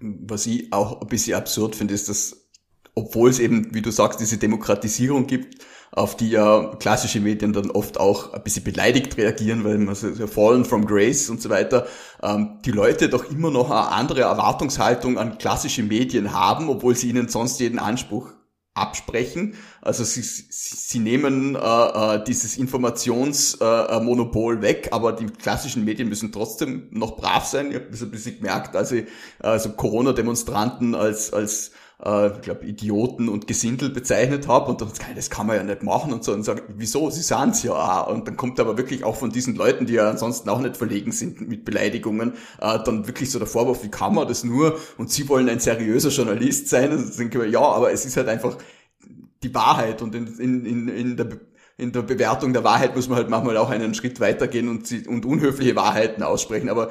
[0.00, 2.48] was ich auch ein bisschen absurd finde, ist, dass,
[2.94, 7.70] obwohl es eben, wie du sagst, diese Demokratisierung gibt, auf die ja klassische Medien dann
[7.70, 11.86] oft auch ein bisschen beleidigt reagieren, weil man so fallen from grace und so weiter,
[12.22, 17.08] ähm, die Leute doch immer noch eine andere Erwartungshaltung an klassische Medien haben, obwohl sie
[17.08, 18.28] ihnen sonst jeden Anspruch
[18.74, 19.54] absprechen.
[19.80, 26.08] Also sie, sie, sie nehmen äh, äh, dieses Informationsmonopol äh, weg, aber die klassischen Medien
[26.08, 27.70] müssen trotzdem noch brav sein.
[27.70, 29.06] Ich habe das ein bisschen gemerkt, als ich
[29.38, 31.72] also Corona-Demonstranten als, als
[32.04, 35.82] äh, ich glaube, Idioten und Gesindel bezeichnet habe und dann, das kann man ja nicht
[35.82, 38.08] machen und so und sagen, wieso, sie sahen's ja auch.
[38.08, 41.12] Und dann kommt aber wirklich auch von diesen Leuten, die ja ansonsten auch nicht verlegen
[41.12, 45.10] sind mit Beleidigungen, äh, dann wirklich so der Vorwurf, wie kann man das nur und
[45.10, 46.90] sie wollen ein seriöser Journalist sein.
[46.90, 48.56] Und dann denke ich, ja, aber es ist halt einfach
[49.42, 51.28] die Wahrheit und in, in, in, in der
[51.78, 55.24] in der Bewertung der Wahrheit muss man halt manchmal auch einen Schritt weitergehen und, und
[55.24, 56.70] unhöfliche Wahrheiten aussprechen.
[56.70, 56.90] Aber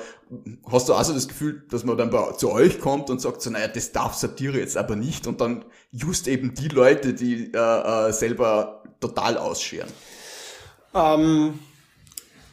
[0.72, 3.50] hast du also das Gefühl, dass man dann bei, zu euch kommt und sagt so,
[3.50, 7.58] naja, das darf Satire jetzt aber nicht und dann just eben die Leute, die äh,
[7.58, 9.90] äh, selber total ausscheren?
[10.94, 11.60] Ähm,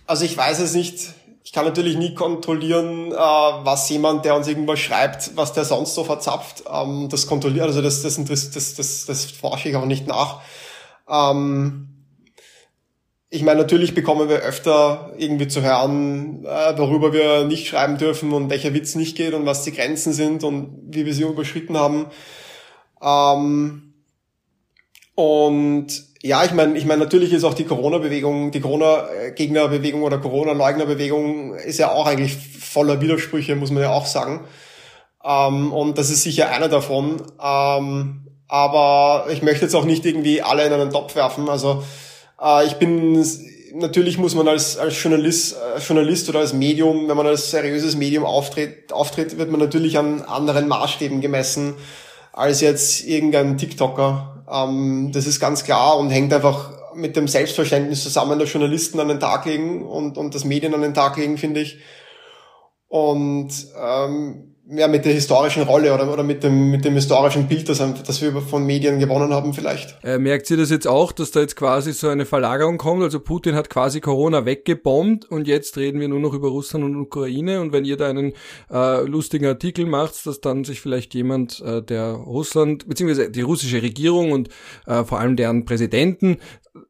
[0.09, 1.15] also ich weiß es nicht.
[1.47, 5.95] Ich kann natürlich nie kontrollieren, äh, was jemand, der uns irgendwas schreibt, was der sonst
[5.95, 6.65] so verzapft.
[6.73, 10.41] Ähm, das kontrolliert, also das, das, das, das, das, forsche ich auch nicht nach.
[11.07, 11.91] Ähm,
[13.29, 18.33] ich meine, natürlich bekommen wir öfter irgendwie zu hören, äh, worüber wir nicht schreiben dürfen
[18.33, 21.77] und welcher Witz nicht geht und was die Grenzen sind und wie wir sie überschritten
[21.77, 22.07] haben.
[23.03, 23.93] Ähm,
[25.15, 31.55] und ja, ich meine, ich meine, natürlich ist auch die Corona-Bewegung, die Corona-Gegner-Bewegung oder Corona-Leugner-Bewegung
[31.55, 34.47] ist ja auch eigentlich voller Widersprüche, muss man ja auch sagen.
[35.23, 37.21] Ähm, und das ist sicher einer davon.
[37.43, 41.51] Ähm, aber ich möchte jetzt auch nicht irgendwie alle in einen Topf werfen.
[41.51, 41.85] Also
[42.43, 43.23] äh, ich bin,
[43.75, 47.51] natürlich muss man als, als Journalist, als äh, Journalist oder als Medium, wenn man als
[47.51, 51.75] seriöses Medium auftritt, auftritt, wird man natürlich an anderen Maßstäben gemessen
[52.33, 54.34] als jetzt irgendein TikToker.
[54.51, 59.09] Ähm, das ist ganz klar und hängt einfach mit dem Selbstverständnis zusammen, der Journalisten an
[59.09, 61.79] den Tag legen und, und das Medien an den Tag legen, finde ich.
[62.89, 67.69] Und ähm, ja, mit der historischen Rolle oder, oder mit, dem, mit dem historischen Bild,
[67.69, 69.97] das, das wir von Medien gewonnen haben vielleicht.
[70.03, 73.03] Äh, merkt ihr das jetzt auch, dass da jetzt quasi so eine Verlagerung kommt?
[73.03, 76.97] Also Putin hat quasi Corona weggebombt und jetzt reden wir nur noch über Russland und
[76.97, 78.33] Ukraine und wenn ihr da einen
[78.71, 83.83] äh, lustigen Artikel macht, dass dann sich vielleicht jemand, äh, der Russland, beziehungsweise die russische
[83.83, 84.49] Regierung und
[84.87, 86.39] äh, vor allem deren Präsidenten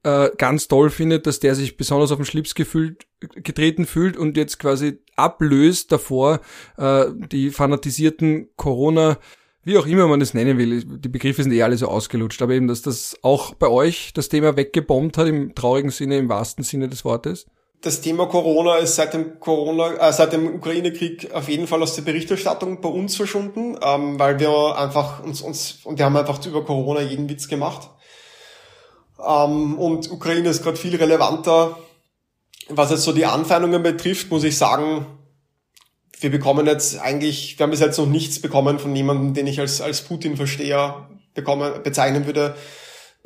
[0.03, 4.37] äh, ganz toll findet, dass der sich besonders auf den Schlips gefühlt, getreten fühlt und
[4.37, 6.41] jetzt quasi ablöst davor
[6.77, 9.19] äh, die fanatisierten Corona,
[9.63, 12.53] wie auch immer man es nennen will, die Begriffe sind eh alle so ausgelutscht, aber
[12.53, 16.65] eben, dass das auch bei euch das Thema weggebombt hat, im traurigen Sinne, im wahrsten
[16.65, 17.47] Sinne des Wortes?
[17.81, 21.95] Das Thema Corona ist seit dem Corona, äh, seit dem Ukraine-Krieg auf jeden Fall aus
[21.95, 26.45] der Berichterstattung bei uns verschwunden, ähm, weil wir einfach uns, uns und wir haben einfach
[26.47, 27.91] über Corona jeden Witz gemacht.
[29.19, 31.77] Ähm, und Ukraine ist gerade viel relevanter.
[32.69, 35.07] Was jetzt so die Anfeindungen betrifft, muss ich sagen,
[36.21, 39.61] wir bekommen jetzt eigentlich, wir haben bis jetzt noch nichts bekommen von jemandem, den ich
[39.61, 42.55] als, als Putin-Versteher bezeichnen würde,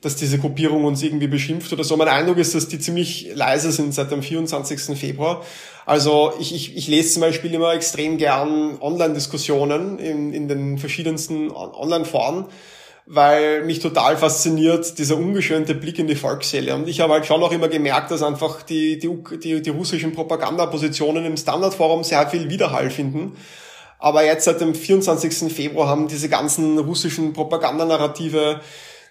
[0.01, 1.97] dass diese Gruppierung uns irgendwie beschimpft oder so.
[1.97, 4.97] Mein Eindruck ist, dass die ziemlich leise sind seit dem 24.
[4.97, 5.45] Februar.
[5.87, 11.51] Also ich, ich, ich lese zum Beispiel immer extrem gern Online-Diskussionen in, in den verschiedensten
[11.51, 12.47] Online-Foren
[13.11, 16.75] weil mich total fasziniert dieser ungeschönte Blick in die Volksseele.
[16.75, 19.09] Und ich habe halt schon auch immer gemerkt, dass einfach die, die,
[19.43, 23.33] die, die russischen Propagandapositionen im Standardforum sehr viel Widerhall finden.
[23.99, 25.51] Aber jetzt seit dem 24.
[25.51, 28.61] Februar haben diese ganzen russischen Propagandanarrative,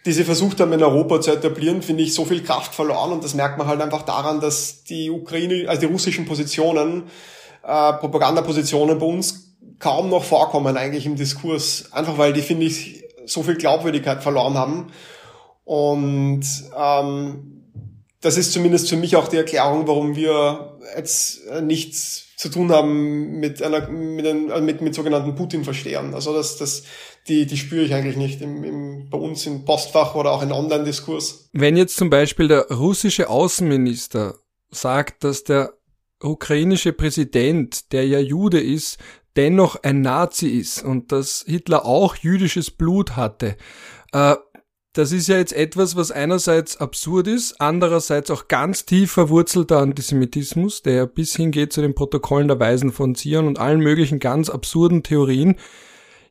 [0.05, 3.11] die sie versucht haben in Europa zu etablieren, finde ich, so viel Kraft verloren.
[3.11, 7.05] Und das merkt man halt einfach daran, dass die Ukraine, also die russischen Positionen,
[7.63, 11.91] äh, Propagandapositionen bei uns kaum noch vorkommen eigentlich im Diskurs.
[11.91, 14.91] Einfach weil die, finde ich, so viel Glaubwürdigkeit verloren haben.
[15.63, 16.45] Und
[16.77, 17.63] ähm,
[18.21, 23.39] das ist zumindest für mich auch die Erklärung, warum wir jetzt nichts zu tun haben
[23.39, 26.13] mit einer mit, ein, äh, mit, mit sogenannten Putin-Verstehern.
[26.13, 26.83] Also das, das,
[27.27, 30.51] die, die spüre ich eigentlich nicht im, im, bei uns im Postfach oder auch in
[30.51, 31.49] Online-Diskurs.
[31.51, 34.35] Wenn jetzt zum Beispiel der russische Außenminister
[34.69, 35.73] sagt, dass der
[36.21, 38.97] ukrainische Präsident, der ja Jude ist,
[39.37, 43.55] dennoch ein Nazi ist und dass Hitler auch jüdisches Blut hatte.
[44.11, 44.35] Äh,
[44.97, 50.81] das ist ja jetzt etwas, was einerseits absurd ist, andererseits auch ganz tief verwurzelter Antisemitismus,
[50.81, 55.03] der bis hingeht zu den Protokollen der Weisen von Zion und allen möglichen ganz absurden
[55.03, 55.55] Theorien.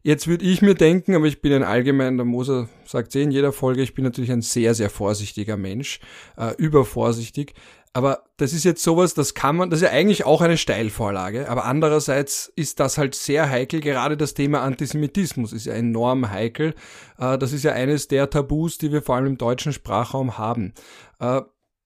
[0.02, 3.30] Jetzt würde ich mir denken, aber ich bin ein allgemein, der Moser sagt eh in
[3.30, 6.00] jeder Folge, ich bin natürlich ein sehr, sehr vorsichtiger Mensch,
[6.36, 7.54] äh, übervorsichtig.
[7.96, 11.48] Aber das ist jetzt sowas, das kann man, das ist ja eigentlich auch eine Steilvorlage,
[11.48, 16.74] aber andererseits ist das halt sehr heikel, gerade das Thema Antisemitismus ist ja enorm heikel.
[17.16, 20.74] Äh, das ist ja eines der Tabus, die wir vor allem im deutschen Sprachraum haben.
[21.20, 21.40] Äh,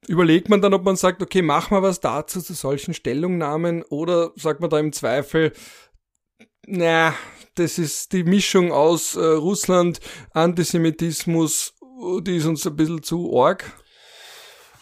[0.08, 4.32] überlegt man dann, ob man sagt, okay, mach mal was dazu zu solchen Stellungnahmen oder
[4.34, 5.52] sagt man da im Zweifel,
[6.66, 7.14] na,
[7.54, 10.00] das ist die Mischung aus äh, Russland,
[10.32, 11.74] Antisemitismus,
[12.22, 13.79] die ist uns ein bisschen zu arg?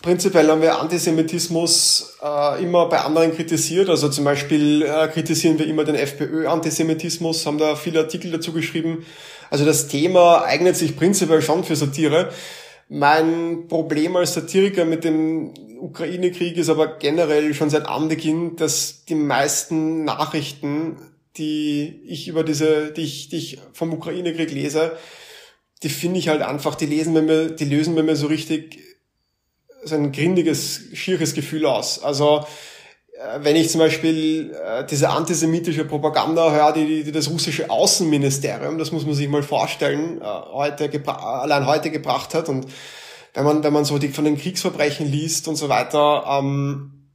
[0.00, 3.88] Prinzipiell haben wir Antisemitismus äh, immer bei anderen kritisiert.
[3.88, 9.04] Also zum Beispiel äh, kritisieren wir immer den FPÖ-Antisemitismus, haben da viele Artikel dazu geschrieben.
[9.50, 12.30] Also das Thema eignet sich prinzipiell schon für Satire.
[12.88, 19.16] Mein Problem als Satiriker mit dem Ukraine-Krieg ist aber generell schon seit Anbeginn, dass die
[19.16, 20.96] meisten Nachrichten,
[21.36, 24.96] die ich über diese, die ich, die ich vom Ukraine-Krieg lese,
[25.82, 28.87] die finde ich halt einfach, die lesen bei mir, die lösen bei mir so richtig
[29.88, 32.02] so ein grindiges, schieres Gefühl aus.
[32.02, 32.44] Also
[33.18, 38.78] äh, wenn ich zum Beispiel äh, diese antisemitische Propaganda höre, die, die das russische Außenministerium,
[38.78, 42.66] das muss man sich mal vorstellen, äh, heute allein heute gebracht hat und
[43.34, 47.08] wenn man wenn man so die von den Kriegsverbrechen liest und so weiter, ähm,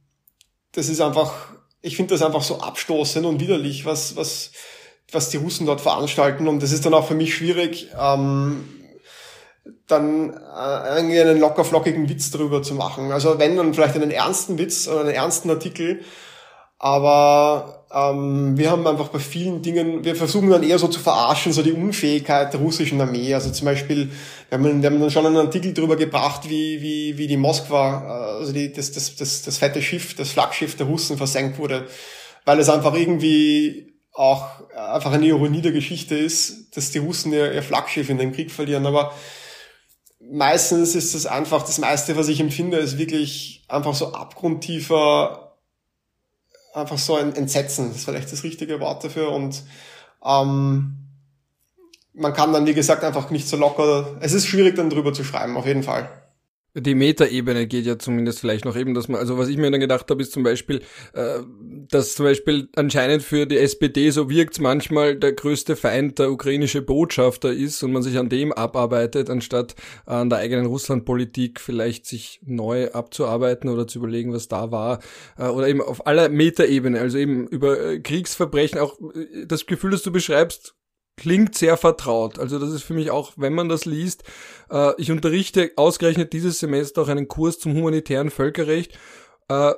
[0.72, 1.32] das ist einfach,
[1.80, 4.52] ich finde das einfach so abstoßend und widerlich, was was
[5.10, 7.88] was die Russen dort veranstalten und das ist dann auch für mich schwierig.
[7.98, 8.64] Ähm,
[9.86, 13.12] dann äh, irgendwie einen locker flockigen Witz darüber zu machen.
[13.12, 16.00] Also wenn dann vielleicht einen ernsten Witz oder einen ernsten Artikel,
[16.78, 21.52] aber ähm, wir haben einfach bei vielen Dingen, wir versuchen dann eher so zu verarschen,
[21.52, 23.32] so die Unfähigkeit der russischen Armee.
[23.32, 24.10] Also zum Beispiel,
[24.50, 28.02] wir haben, wir haben dann schon einen Artikel darüber gebracht, wie, wie, wie die Moskwa,
[28.02, 31.86] äh, also die, das, das, das, das fette Schiff, das Flaggschiff der Russen versenkt wurde,
[32.44, 34.46] weil es einfach irgendwie auch
[34.76, 38.50] einfach eine Ironie der Geschichte ist, dass die Russen ihr, ihr Flaggschiff in den Krieg
[38.50, 38.86] verlieren.
[38.86, 39.12] Aber
[40.30, 45.56] meistens ist es einfach, das meiste, was ich empfinde, ist wirklich einfach so abgrundtiefer,
[46.74, 47.88] einfach so ein Entsetzen.
[47.88, 49.30] Das ist vielleicht das richtige Wort dafür.
[49.30, 49.62] Und
[50.24, 50.96] ähm,
[52.12, 54.16] man kann dann, wie gesagt, einfach nicht so locker.
[54.20, 56.23] Es ist schwierig, dann drüber zu schreiben, auf jeden Fall.
[56.74, 59.80] Die Metaebene geht ja zumindest vielleicht noch eben, dass man, also was ich mir dann
[59.80, 61.40] gedacht habe, ist zum Beispiel, äh,
[61.88, 66.82] dass zum Beispiel anscheinend für die SPD so wirkt manchmal der größte Feind der ukrainische
[66.82, 72.40] Botschafter ist und man sich an dem abarbeitet, anstatt an der eigenen Russlandpolitik vielleicht sich
[72.44, 74.98] neu abzuarbeiten oder zu überlegen, was da war,
[75.38, 79.92] äh, oder eben auf aller Metaebene, also eben über äh, Kriegsverbrechen, auch äh, das Gefühl,
[79.92, 80.74] das du beschreibst,
[81.16, 82.38] klingt sehr vertraut.
[82.38, 84.24] Also das ist für mich auch, wenn man das liest,
[84.70, 88.98] äh, ich unterrichte ausgerechnet dieses Semester auch einen Kurs zum humanitären Völkerrecht
[89.48, 89.72] äh,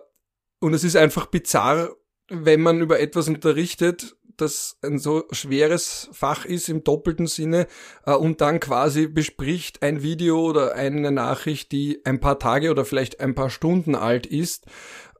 [0.60, 1.90] und es ist einfach bizarr,
[2.28, 7.66] wenn man über etwas unterrichtet, das ein so schweres Fach ist im doppelten Sinne
[8.04, 12.84] äh, und dann quasi bespricht ein Video oder eine Nachricht, die ein paar Tage oder
[12.84, 14.66] vielleicht ein paar Stunden alt ist.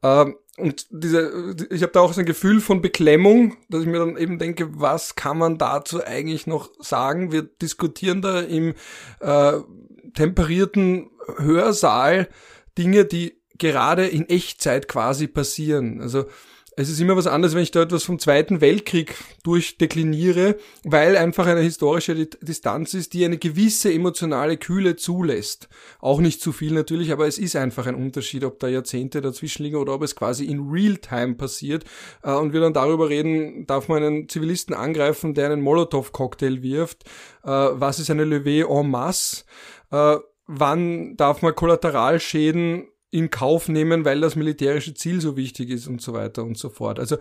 [0.03, 0.27] Äh,
[0.59, 4.17] und diese, ich habe da auch so ein Gefühl von Beklemmung, dass ich mir dann
[4.17, 7.31] eben denke, was kann man dazu eigentlich noch sagen?
[7.31, 8.75] Wir diskutieren da im
[9.21, 9.53] äh,
[10.15, 12.29] temperierten Hörsaal
[12.79, 16.01] Dinge, die gerade in Echtzeit quasi passieren.
[16.01, 16.27] Also
[16.79, 21.47] es ist immer was anderes, wenn ich da etwas vom Zweiten Weltkrieg durchdekliniere, weil einfach
[21.47, 25.71] eine historische Distanz ist, die eine gewisse emotionale Kühle zulässt.
[26.01, 29.63] Auch nicht zu viel natürlich, aber es ist einfach ein Unterschied, ob da Jahrzehnte dazwischen
[29.63, 31.85] liegen oder ob es quasi in Real-Time passiert.
[32.23, 37.05] Äh, und wir dann darüber reden, darf man einen Zivilisten angreifen, der einen Molotow-Cocktail wirft?
[37.43, 39.45] Äh, was ist eine Levée en masse?
[39.91, 45.87] Äh, wann darf man Kollateralschäden in Kauf nehmen, weil das militärische Ziel so wichtig ist
[45.87, 47.01] und so weiter und so fort.
[47.01, 47.17] Also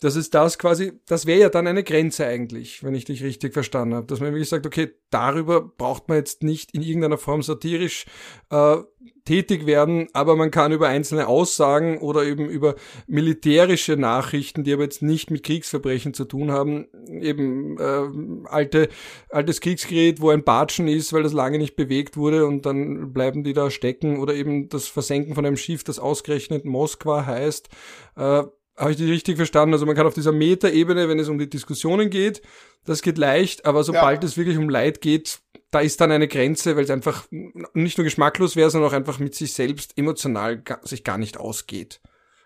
[0.00, 3.52] das ist das quasi, das wäre ja dann eine Grenze eigentlich, wenn ich dich richtig
[3.52, 7.42] verstanden habe, dass man wirklich sagt, okay, darüber braucht man jetzt nicht in irgendeiner Form
[7.42, 8.06] satirisch
[8.50, 8.76] äh,
[9.24, 12.76] tätig werden, aber man kann über einzelne Aussagen oder eben über
[13.06, 16.86] militärische Nachrichten, die aber jetzt nicht mit Kriegsverbrechen zu tun haben,
[17.20, 18.88] eben äh, alte,
[19.30, 23.44] altes Kriegsgerät, wo ein Batschen ist, weil das lange nicht bewegt wurde und dann bleiben
[23.44, 27.68] die da stecken oder eben das Versenken von einem Schiff, das ausgerechnet Moskwa heißt,
[28.16, 28.44] äh,
[28.76, 29.74] habe ich die richtig verstanden?
[29.74, 32.42] Also man kann auf dieser Metaebene, wenn es um die Diskussionen geht,
[32.84, 34.28] das geht leicht, aber sobald ja.
[34.28, 38.04] es wirklich um Leid geht, da ist dann eine Grenze, weil es einfach nicht nur
[38.04, 42.00] geschmacklos wäre, sondern auch einfach mit sich selbst emotional sich gar nicht ausgeht.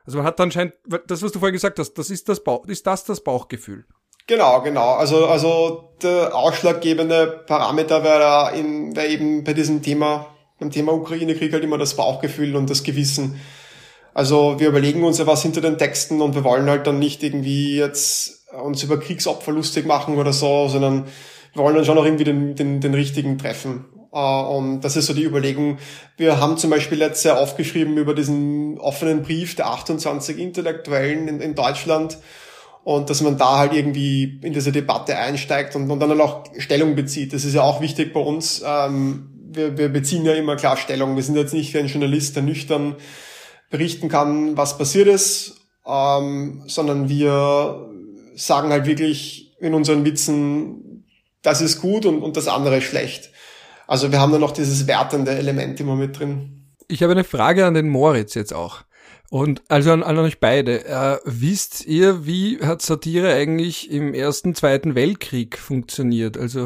[0.07, 0.74] Also man hat dann scheint,
[1.07, 3.85] das, was du vorhin gesagt hast, das ist das Bauch, ist das das Bauchgefühl.
[4.26, 4.95] Genau, genau.
[4.95, 10.93] Also, also der ausschlaggebende Parameter wäre da in, wäre eben bei diesem Thema, beim Thema
[10.93, 13.41] Ukraine-Krieg halt immer das Bauchgefühl und das Gewissen.
[14.15, 17.23] Also wir überlegen uns ja was hinter den Texten und wir wollen halt dann nicht
[17.23, 21.07] irgendwie jetzt uns über Kriegsopfer lustig machen oder so, sondern
[21.55, 23.85] wir wollen dann schon auch irgendwie den, den, den richtigen treffen.
[24.13, 25.79] Uh, und das ist so die Überlegung.
[26.17, 31.41] Wir haben zum Beispiel jetzt sehr aufgeschrieben über diesen offenen Brief der 28 Intellektuellen in,
[31.41, 32.19] in Deutschland
[32.83, 36.43] und dass man da halt irgendwie in diese Debatte einsteigt und, und dann halt auch
[36.59, 37.33] Stellung bezieht.
[37.33, 38.65] Das ist ja auch wichtig bei uns.
[38.67, 41.15] Ähm, wir, wir beziehen ja immer klar Stellung.
[41.15, 42.97] Wir sind jetzt nicht wie ein Journalist, der nüchtern
[43.71, 47.89] berichten kann, was passiert ist, ähm, sondern wir
[48.35, 51.07] sagen halt wirklich in unseren Witzen,
[51.43, 53.31] das ist gut und, und das andere ist schlecht.
[53.87, 56.66] Also wir haben da noch dieses wertende Element immer mit drin.
[56.89, 58.83] Ich habe eine Frage an den Moritz jetzt auch.
[59.31, 60.85] Und also an, an euch beide.
[60.85, 66.37] Äh, wisst ihr, wie hat Satire eigentlich im Ersten, Zweiten Weltkrieg funktioniert?
[66.37, 66.64] Also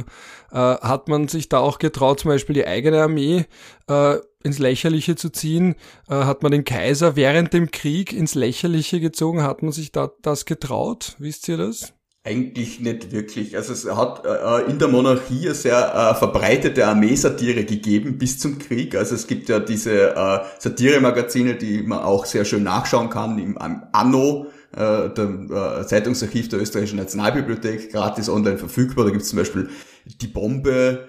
[0.51, 3.45] äh, hat man sich da auch getraut, zum Beispiel die eigene Armee
[3.87, 5.75] äh, ins Lächerliche zu ziehen?
[6.09, 9.43] Äh, hat man den Kaiser während dem Krieg ins Lächerliche gezogen?
[9.43, 11.17] Hat man sich da das getraut?
[11.19, 11.95] Wisst ihr das?
[12.27, 13.55] Eigentlich nicht wirklich.
[13.55, 18.59] Also es hat äh, in der Monarchie eine sehr äh, verbreitete Armeesatire gegeben bis zum
[18.59, 18.95] Krieg.
[18.95, 23.59] Also es gibt ja diese äh, Satire-Magazine, die man auch sehr schön nachschauen kann im
[23.93, 29.05] Anno, äh, dem äh, Zeitungsarchiv der österreichischen Nationalbibliothek, gratis online verfügbar.
[29.05, 29.69] Da gibt es zum Beispiel
[30.07, 31.09] Die Bombe,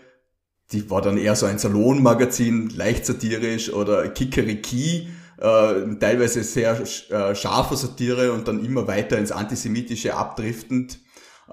[0.72, 7.36] die war dann eher so ein Salonmagazin, leicht satirisch oder Kikeriki, äh, teilweise sehr äh,
[7.36, 10.99] scharfer Satire und dann immer weiter ins Antisemitische abdriftend.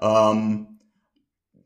[0.01, 0.67] Ähm,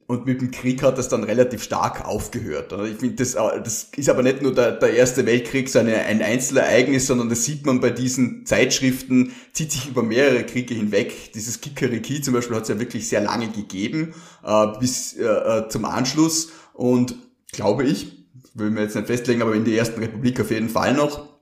[0.07, 2.73] und mit dem Krieg hat das dann relativ stark aufgehört.
[2.89, 5.97] Ich finde, das, äh, das ist aber nicht nur der, der Erste Weltkrieg so eine,
[5.97, 11.33] ein Einzelereignis, sondern das sieht man bei diesen Zeitschriften, zieht sich über mehrere Kriege hinweg.
[11.33, 14.13] Dieses Kikeriki zum Beispiel hat es ja wirklich sehr lange gegeben,
[14.45, 16.51] äh, bis äh, äh, zum Anschluss.
[16.73, 17.15] Und
[17.57, 20.93] glaube ich, will mir jetzt nicht festlegen, aber in der Ersten Republik auf jeden Fall
[20.93, 21.35] noch.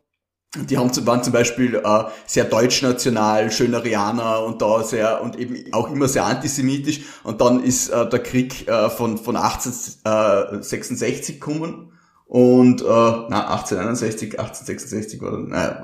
[0.69, 5.91] Die haben, waren zum Beispiel äh, sehr deutschnational, Schönerianer und da sehr und eben auch
[5.91, 7.01] immer sehr antisemitisch.
[7.23, 11.91] Und dann ist äh, der Krieg äh, von von 1866 gekommen
[12.25, 15.83] und äh, na 1861, 1866 oder naja,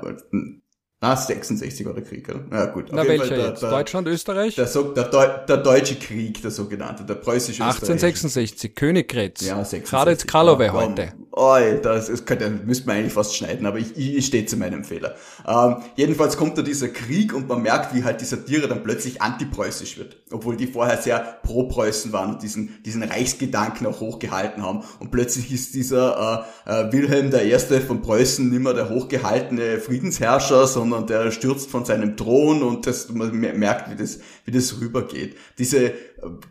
[1.02, 2.42] na 66 war der Krieg, oder?
[2.52, 2.90] Ja gut.
[2.92, 3.62] Na welcher der, jetzt?
[3.62, 4.54] Der, Deutschland, Österreich?
[4.54, 9.40] Der, der, der, der deutsche Krieg, der sogenannte, der preußische 1866, Königgrätz.
[9.40, 9.90] Ja, 66.
[9.90, 11.12] Gerade jetzt Karlove heute.
[11.34, 14.58] Oh, das, das könnte, müsste man eigentlich fast schneiden, aber ich, ich, ich stehe zu
[14.58, 15.14] meinem Fehler.
[15.48, 19.22] Ähm, jedenfalls kommt da dieser Krieg und man merkt, wie halt die Satire dann plötzlich
[19.22, 20.18] antipreußisch wird.
[20.30, 24.82] Obwohl die vorher sehr pro Preußen waren und diesen, diesen Reichsgedanken auch hochgehalten haben.
[25.00, 27.80] Und plötzlich ist dieser äh, äh, Wilhelm I.
[27.80, 33.08] von Preußen nicht mehr der hochgehaltene Friedensherrscher, sondern der stürzt von seinem Thron und das,
[33.08, 35.36] man merkt, wie das, wie das rübergeht.
[35.58, 35.92] Diese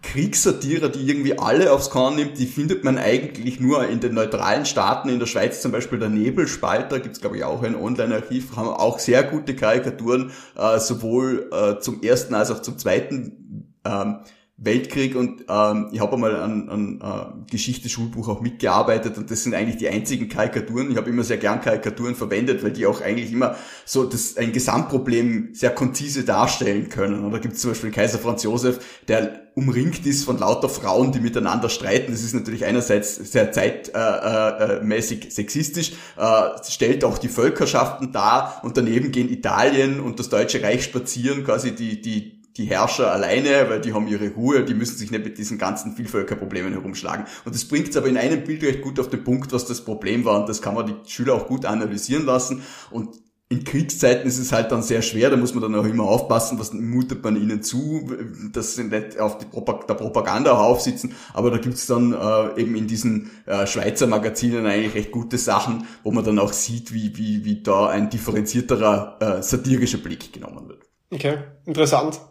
[0.01, 4.65] Kriegssatire, die irgendwie alle aufs Korn nimmt, die findet man eigentlich nur in den neutralen
[4.65, 5.07] Staaten.
[5.07, 8.99] In der Schweiz zum Beispiel der Nebelspalter, gibt's glaube ich auch ein Online-Archiv, haben auch
[8.99, 14.19] sehr gute Karikaturen, äh, sowohl äh, zum ersten als auch zum zweiten ähm,
[14.63, 19.55] Weltkrieg und ähm, ich habe einmal an, an äh, Geschichte-Schulbuch auch mitgearbeitet und das sind
[19.55, 20.91] eigentlich die einzigen Karikaturen.
[20.91, 23.55] Ich habe immer sehr gern Karikaturen verwendet, weil die auch eigentlich immer
[23.85, 27.25] so das ein Gesamtproblem sehr konzise darstellen können.
[27.25, 31.11] Und da gibt es zum Beispiel Kaiser Franz Josef, der umringt ist von lauter Frauen,
[31.11, 32.11] die miteinander streiten.
[32.11, 38.61] Das ist natürlich einerseits sehr zeitmäßig äh, äh, sexistisch, äh, stellt auch die Völkerschaften dar
[38.63, 43.69] und daneben gehen Italien und das Deutsche Reich spazieren, quasi die, die die Herrscher alleine,
[43.69, 47.25] weil die haben ihre Ruhe, die müssen sich nicht mit diesen ganzen Vielvölkerproblemen herumschlagen.
[47.45, 49.81] Und das bringt es aber in einem Bild recht gut auf den Punkt, was das
[49.81, 50.39] Problem war.
[50.39, 52.63] Und das kann man die Schüler auch gut analysieren lassen.
[52.89, 53.09] Und
[53.51, 56.57] in Kriegszeiten ist es halt dann sehr schwer, da muss man dann auch immer aufpassen,
[56.57, 58.09] was mutet man ihnen zu,
[58.53, 62.87] dass sie nicht auf Propag der Propaganda aufsitzen, aber da gibt's dann äh, eben in
[62.87, 67.43] diesen äh, Schweizer Magazinen eigentlich recht gute Sachen, wo man dann auch sieht, wie, wie,
[67.43, 70.83] wie da ein differenzierterer äh, satirischer Blick genommen wird.
[71.11, 72.21] Okay, interessant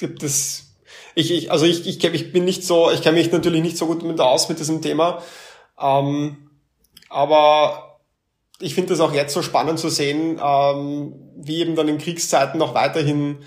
[0.00, 0.74] gibt es,
[1.14, 3.86] ich, ich, also ich, ich, ich bin nicht so, ich kenne mich natürlich nicht so
[3.86, 5.22] gut mit aus mit diesem Thema,
[5.80, 6.50] ähm,
[7.08, 8.00] aber
[8.60, 12.58] ich finde es auch jetzt so spannend zu sehen, ähm, wie eben dann in Kriegszeiten
[12.58, 13.38] noch weiterhin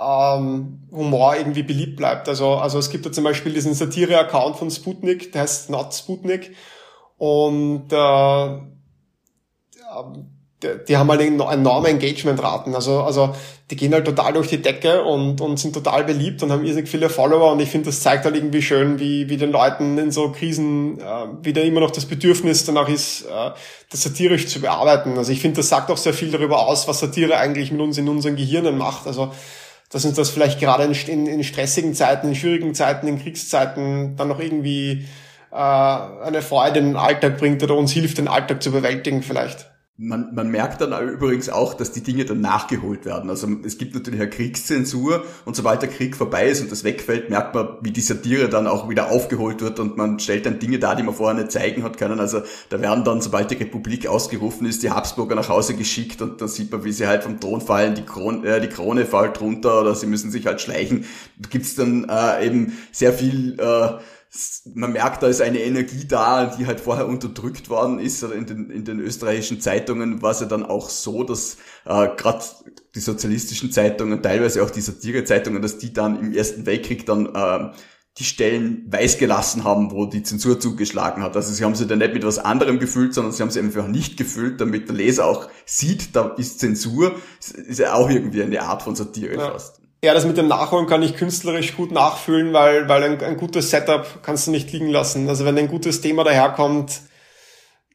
[0.00, 2.28] ähm, Humor irgendwie beliebt bleibt.
[2.28, 6.54] Also, also es gibt da zum Beispiel diesen Satire-Account von Sputnik, der heißt Not Sputnik
[7.16, 8.58] und äh,
[10.62, 12.74] die haben halt enorme Engagement-Raten.
[12.74, 13.34] Also, also
[13.70, 16.90] die gehen halt total durch die Decke und, und sind total beliebt und haben irrsinnig
[16.90, 20.10] viele Follower und ich finde, das zeigt halt irgendwie schön, wie, wie den Leuten in
[20.10, 23.50] so Krisen äh, wieder immer noch das Bedürfnis danach ist, äh,
[23.90, 25.16] das satirisch zu bearbeiten.
[25.16, 27.98] Also ich finde, das sagt auch sehr viel darüber aus, was Satire eigentlich mit uns
[27.98, 29.06] in unseren Gehirnen macht.
[29.06, 29.32] Also
[29.90, 34.16] dass uns das vielleicht gerade in, in, in stressigen Zeiten, in schwierigen Zeiten, in Kriegszeiten
[34.16, 35.06] dann noch irgendwie
[35.50, 39.70] äh, eine Freude in den Alltag bringt oder uns hilft, den Alltag zu bewältigen vielleicht.
[40.00, 43.30] Man, man merkt dann übrigens auch, dass die Dinge dann nachgeholt werden.
[43.30, 47.30] Also es gibt natürlich eine Kriegszensur und sobald der Krieg vorbei ist und das wegfällt,
[47.30, 50.78] merkt man, wie die Satire dann auch wieder aufgeholt wird und man stellt dann Dinge
[50.78, 52.20] dar, die man vorher nicht zeigen hat können.
[52.20, 56.40] Also da werden dann, sobald die Republik ausgerufen ist, die Habsburger nach Hause geschickt und
[56.40, 59.40] dann sieht man, wie sie halt vom Thron fallen, die Krone, äh, die Krone fällt
[59.40, 61.06] runter oder sie müssen sich halt schleichen.
[61.38, 63.58] Da gibt's dann äh, eben sehr viel...
[63.58, 63.98] Äh,
[64.74, 68.22] man merkt, da ist eine Energie da, die halt vorher unterdrückt worden ist.
[68.22, 71.56] In den, in den österreichischen Zeitungen war es ja dann auch so, dass
[71.86, 72.44] äh, gerade
[72.94, 77.72] die sozialistischen Zeitungen, teilweise auch die Satire-Zeitungen, dass die dann im Ersten Weltkrieg dann äh,
[78.18, 81.36] die Stellen weiß gelassen haben, wo die Zensur zugeschlagen hat.
[81.36, 83.86] Also sie haben sie dann nicht mit was anderem gefüllt, sondern sie haben sie einfach
[83.86, 87.14] nicht gefüllt, damit der Leser auch sieht, da ist Zensur.
[87.38, 89.52] Das ist ja auch irgendwie eine Art von Satire ja.
[89.52, 89.80] fast.
[90.02, 93.70] Ja, das mit dem Nachholen kann ich künstlerisch gut nachfühlen, weil, weil ein, ein gutes
[93.70, 95.28] Setup kannst du nicht liegen lassen.
[95.28, 97.00] Also wenn ein gutes Thema daherkommt,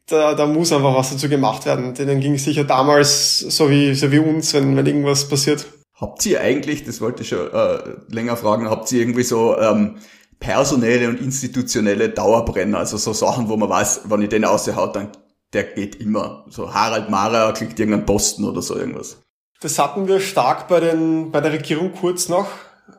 [0.08, 1.94] da, da muss einfach was dazu gemacht werden.
[1.94, 5.66] Denen ging es sicher damals so wie, so wie uns, wenn, wenn irgendwas passiert.
[5.96, 7.80] Habt ihr eigentlich, das wollte ich schon äh,
[8.10, 10.00] länger fragen, habt ihr irgendwie so ähm,
[10.40, 15.12] personelle und institutionelle Dauerbrenner, also so Sachen, wo man weiß, wenn ich den aushaut, dann
[15.54, 16.46] der geht immer.
[16.50, 19.22] So Harald Mara kriegt irgendeinen Posten oder so irgendwas.
[19.64, 22.48] Das hatten wir stark bei, den, bei der Regierung Kurz noch.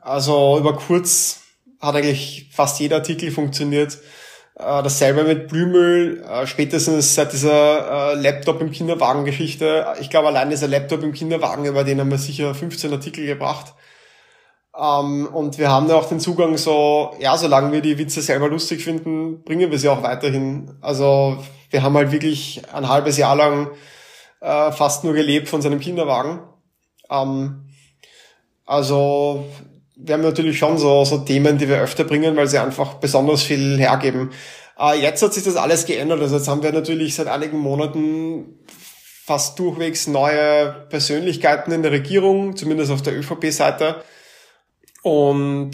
[0.00, 1.42] Also über Kurz
[1.78, 3.98] hat eigentlich fast jeder Artikel funktioniert.
[4.54, 9.84] Äh, dasselbe mit Blümel, äh, spätestens seit dieser äh, Laptop im Kinderwagen Geschichte.
[10.00, 13.74] Ich glaube, allein dieser Laptop im Kinderwagen, über den haben wir sicher 15 Artikel gebracht.
[14.74, 18.48] Ähm, und wir haben ja auch den Zugang so, ja, solange wir die Witze selber
[18.48, 20.78] lustig finden, bringen wir sie auch weiterhin.
[20.80, 21.36] Also
[21.68, 23.70] wir haben halt wirklich ein halbes Jahr lang
[24.40, 26.40] fast nur gelebt von seinem Kinderwagen.
[27.10, 27.66] Ähm,
[28.66, 29.44] also
[29.96, 33.42] wir haben natürlich schon so, so Themen, die wir öfter bringen, weil sie einfach besonders
[33.42, 34.30] viel hergeben.
[34.78, 36.20] Äh, jetzt hat sich das alles geändert.
[36.20, 38.58] Also jetzt haben wir natürlich seit einigen Monaten
[39.24, 44.02] fast durchwegs neue Persönlichkeiten in der Regierung, zumindest auf der ÖVP-Seite.
[45.02, 45.72] Und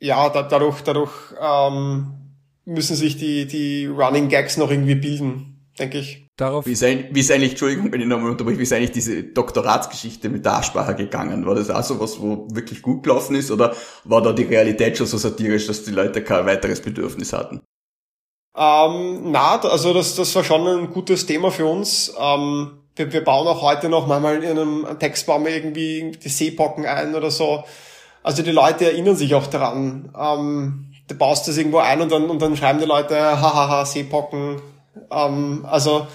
[0.00, 2.12] ja, da, dadurch, dadurch ähm,
[2.64, 6.25] müssen sich die, die Running Gags noch irgendwie bilden, denke ich.
[6.36, 8.90] Darauf wie, ist eigentlich, wie ist eigentlich, Entschuldigung, wenn ich nochmal unterbreche, wie ist eigentlich
[8.90, 11.46] diese Doktoratsgeschichte mit der Aussprache gegangen?
[11.46, 13.74] War das auch so was, wo wirklich gut gelaufen ist oder
[14.04, 17.62] war da die Realität schon so satirisch, dass die Leute kein weiteres Bedürfnis hatten?
[18.54, 22.14] Ähm, na, also das, das war schon ein gutes Thema für uns.
[22.18, 27.14] Ähm, wir, wir bauen auch heute noch manchmal in einem Textbaum irgendwie die Seepocken ein
[27.14, 27.64] oder so.
[28.22, 30.12] Also die Leute erinnern sich auch daran.
[30.18, 34.60] Ähm, du baust das irgendwo ein und dann, und dann schreiben die Leute, hahaha, Seepocken.
[35.10, 36.06] Ähm, also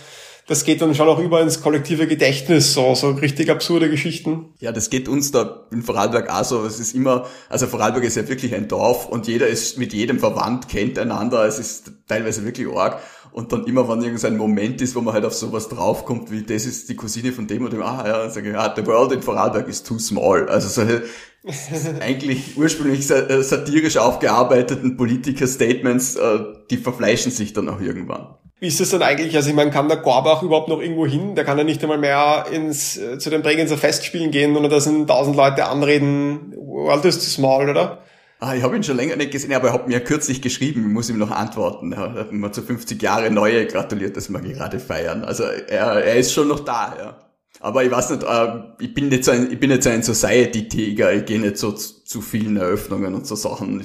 [0.51, 4.53] das geht dann schon auch über ins kollektive Gedächtnis, so, so richtig absurde Geschichten.
[4.59, 6.65] Ja, das geht uns da in Vorarlberg auch so.
[6.65, 10.19] Es ist immer, also Vorarlberg ist ja wirklich ein Dorf und jeder ist mit jedem
[10.19, 11.45] verwandt, kennt einander.
[11.45, 12.99] Es ist teilweise wirklich arg.
[13.31, 16.65] Und dann immer, wenn irgendein Moment ist, wo man halt auf sowas draufkommt, wie das
[16.65, 19.13] ist die Cousine von dem und dem, ah ja, dann sage ich, ja, the world
[19.13, 20.49] in Vorarlberg is too small.
[20.49, 21.03] Also solche
[22.01, 26.39] eigentlich ursprünglich äh, satirisch aufgearbeiteten Politiker-Statements, äh,
[26.69, 28.35] die verfleischen sich dann auch irgendwann.
[28.61, 29.35] Wie ist es denn eigentlich?
[29.35, 31.33] Also ich meine, kann der Gorbach überhaupt noch irgendwo hin?
[31.33, 34.79] Der kann ja nicht einmal mehr ins, äh, zu den Bregenzer Festspielen gehen und da
[34.79, 36.53] sind tausend Leute anreden.
[36.55, 38.03] World is too small, oder?
[38.39, 40.93] Ah, ich habe ihn schon länger nicht gesehen, aber er hat mir kürzlich geschrieben, ich
[40.93, 41.91] muss ihm noch antworten.
[41.91, 45.23] Er hat mir zu 50 Jahre neue gratuliert, dass wir gerade feiern.
[45.23, 47.17] Also er, er ist schon noch da, ja.
[47.61, 50.03] Aber ich weiß nicht, äh, ich bin nicht so ein, ich bin nicht so ein
[50.03, 53.83] Society-Tiger, ich gehe nicht so zu, zu vielen Eröffnungen und so Sachen.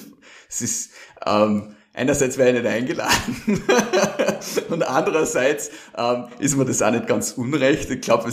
[0.51, 0.91] Es ist,
[1.24, 3.62] ähm, einerseits wäre ich nicht eingeladen
[4.68, 7.90] und andererseits ähm, ist mir das auch nicht ganz unrecht.
[7.90, 8.30] Ich glaube,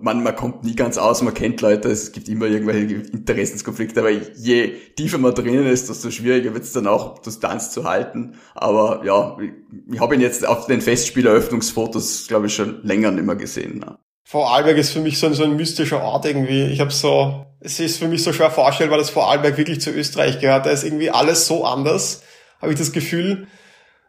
[0.00, 4.10] man, man kommt nie ganz aus, man kennt Leute, es gibt immer irgendwelche Interessenskonflikte, aber
[4.10, 8.34] je tiefer man drinnen ist, desto schwieriger wird es dann auch, Distanz zu halten.
[8.54, 9.50] Aber ja, ich,
[9.94, 13.78] ich habe ihn jetzt auf den Festspieleröffnungsfotos, glaube ich, schon länger nicht mehr gesehen.
[13.78, 13.98] Ne?
[14.24, 16.64] Vorarlberg ist für mich so ein, so ein mystischer Ort irgendwie.
[16.66, 20.38] Ich habe so, es ist für mich so schwer vorstellbar, dass Vorarlberg wirklich zu Österreich
[20.38, 20.66] gehört.
[20.66, 22.22] Da ist irgendwie alles so anders
[22.60, 23.46] habe ich das Gefühl,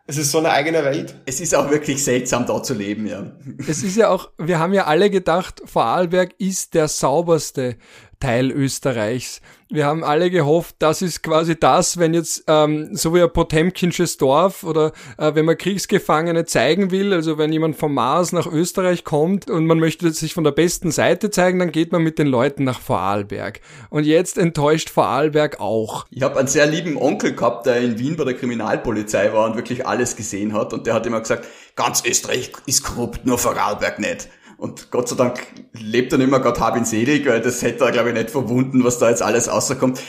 [0.08, 1.16] es ist so eine eigene Welt.
[1.26, 3.32] Es ist auch wirklich seltsam, da zu leben, ja.
[3.68, 7.78] Es ist ja auch, wir haben ja alle gedacht, Vorarlberg ist der sauberste
[8.20, 9.42] Teil Österreichs.
[9.74, 14.18] Wir haben alle gehofft, das ist quasi das, wenn jetzt ähm, so wie ein Potemkinsches
[14.18, 19.06] Dorf oder äh, wenn man Kriegsgefangene zeigen will, also wenn jemand vom Mars nach Österreich
[19.06, 22.28] kommt und man möchte sich von der besten Seite zeigen, dann geht man mit den
[22.28, 23.62] Leuten nach Vorarlberg.
[23.90, 26.06] Und jetzt enttäuscht Vorarlberg auch.
[26.10, 29.56] Ich habe einen sehr lieben Onkel gehabt, der in Wien bei der Kriminalpolizei war und
[29.56, 31.48] wirklich alles gesehen hat und der hat immer gesagt,
[31.78, 34.28] ganz Österreich ist korrupt, nur Vorarlberg nicht.
[34.62, 35.40] Und Gott sei Dank
[35.74, 38.30] lebt er nicht mehr, Gott hab ihn selig, weil das hätte er, glaube ich, nicht
[38.30, 40.00] verwunden, was da jetzt alles rauskommt.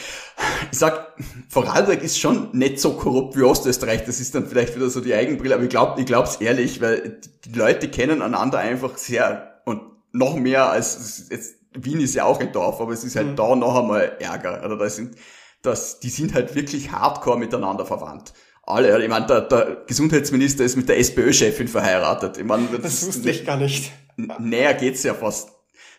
[0.70, 1.14] Ich sag,
[1.48, 4.04] Vorarlberg ist schon nicht so korrupt wie Ostösterreich.
[4.04, 7.18] Das ist dann vielleicht wieder so die Eigenbrille, aber ich glaube ich glaub's ehrlich, weil
[7.46, 9.80] die Leute kennen einander einfach sehr und
[10.12, 13.36] noch mehr als jetzt, Wien ist ja auch ein Dorf, aber es ist halt mhm.
[13.36, 14.62] da noch einmal Ärger.
[14.66, 15.16] Oder da sind,
[15.62, 18.34] das, die sind halt wirklich hardcore miteinander verwandt
[18.64, 19.02] alle.
[19.02, 22.38] Ich meine, der, der Gesundheitsminister ist mit der SPÖ-Chefin verheiratet.
[22.38, 25.50] Ich meine, das, das wusste ich gar nicht näher geht's ja fast.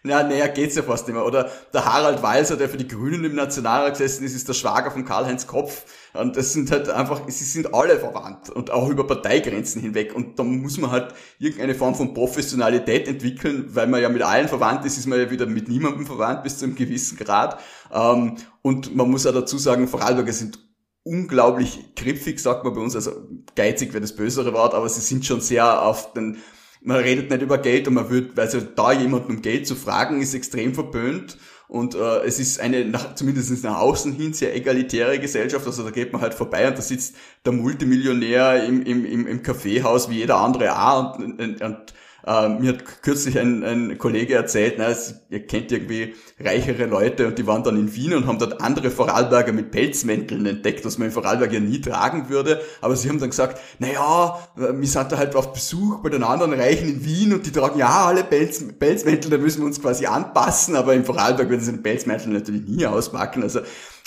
[0.06, 1.26] Ja, näher geht's ja fast immer.
[1.26, 4.92] Oder der Harald Walser, der für die Grünen im Nationalrat gesessen ist, ist der Schwager
[4.92, 5.86] von Karl-Heinz Kopf.
[6.14, 10.14] Und das sind halt einfach, sie sind alle verwandt und auch über Parteigrenzen hinweg.
[10.14, 14.50] Und da muss man halt irgendeine Form von Professionalität entwickeln, weil man ja mit allen
[14.50, 17.60] verwandt ist, ist man ja wieder mit niemandem verwandt bis zu einem gewissen Grad.
[17.94, 20.60] Ähm, und man muss auch dazu sagen, Vorarlberger sind
[21.04, 23.12] unglaublich kripfig, sagt man bei uns, also
[23.56, 26.38] geizig wäre das bösere Wort, aber sie sind schon sehr auf den
[26.84, 30.22] man redet nicht über Geld und man wird, also da jemanden um Geld zu fragen,
[30.22, 31.38] ist extrem verböhnt.
[31.68, 35.66] Und äh, es ist eine, nach, zumindest nach außen hin, sehr egalitäre Gesellschaft.
[35.66, 37.16] Also da geht man halt vorbei und da sitzt
[37.46, 41.94] der Multimillionär im, im, im, im Kaffeehaus wie jeder andere auch und, und, und
[42.26, 44.94] äh, mir hat kürzlich ein, ein Kollege erzählt, na,
[45.30, 48.92] ihr kennt irgendwie reichere Leute und die waren dann in Wien und haben dort andere
[48.92, 52.62] Vorarlberger mit Pelzmänteln entdeckt, was man in Vorarlberg ja nie tragen würde.
[52.82, 56.24] Aber sie haben dann gesagt, na ja, wir sind da halt auf Besuch bei den
[56.24, 59.82] anderen Reichen in Wien und die tragen ja alle Pelz, Pelzmäntel, da müssen wir uns
[59.82, 63.44] quasi anpassen, aber in Vorarlberg werden sie den Pelzmäntel natürlich nie auspacken.
[63.44, 63.60] Also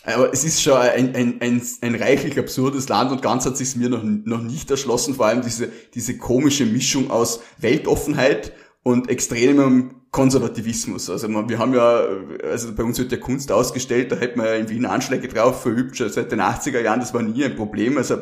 [0.07, 3.75] aber es ist schon ein, ein, ein, ein reichlich absurdes Land und ganz hat sich
[3.75, 8.53] mir noch, noch nicht erschlossen, vor allem diese, diese komische Mischung aus Weltoffenheit
[8.85, 11.11] und extremem Konservativismus.
[11.11, 12.07] Also wir haben ja,
[12.45, 15.63] also bei uns wird ja Kunst ausgestellt, da hätten wir ja in Wien Anschläge drauf
[15.63, 17.99] verübt, schon seit den 80er Jahren, das war nie ein Problem.
[17.99, 18.19] Also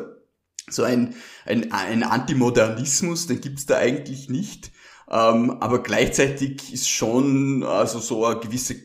[0.69, 1.13] so ein,
[1.45, 4.71] ein, ein Antimodernismus, den gibt's da eigentlich nicht.
[5.09, 8.75] Ähm, aber gleichzeitig ist schon also so eine gewisse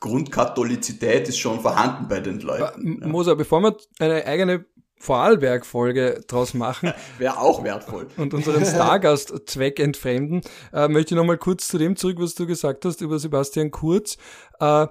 [0.00, 3.00] Grundkatholizität ist schon vorhanden bei den Leuten.
[3.00, 3.08] Ja.
[3.08, 4.64] Moser, bevor wir eine eigene
[5.00, 6.92] Vorarlberg-Folge draus machen.
[7.18, 8.08] Wäre auch wertvoll.
[8.16, 10.42] Und unseren Stargast Zweck entfremden,
[10.72, 14.16] äh, möchte ich nochmal kurz zu dem zurück, was du gesagt hast über Sebastian Kurz.
[14.60, 14.86] Äh,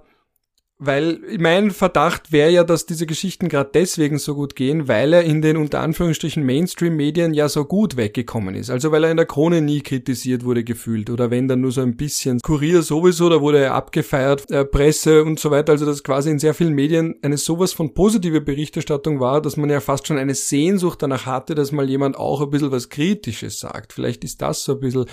[0.80, 5.23] weil mein Verdacht wäre ja, dass diese Geschichten gerade deswegen so gut gehen, weil er
[5.23, 8.69] in den unter Anführungsstrichen Mainstream-Medien ja so gut weggekommen ist.
[8.69, 11.82] Also weil er in der Krone nie kritisiert wurde gefühlt oder wenn dann nur so
[11.82, 12.39] ein bisschen.
[12.41, 15.71] Kurier sowieso, da wurde er abgefeiert, äh, Presse und so weiter.
[15.71, 19.71] Also dass quasi in sehr vielen Medien eine sowas von positive Berichterstattung war, dass man
[19.71, 23.59] ja fast schon eine Sehnsucht danach hatte, dass mal jemand auch ein bisschen was Kritisches
[23.59, 23.93] sagt.
[23.93, 25.05] Vielleicht ist das so ein bisschen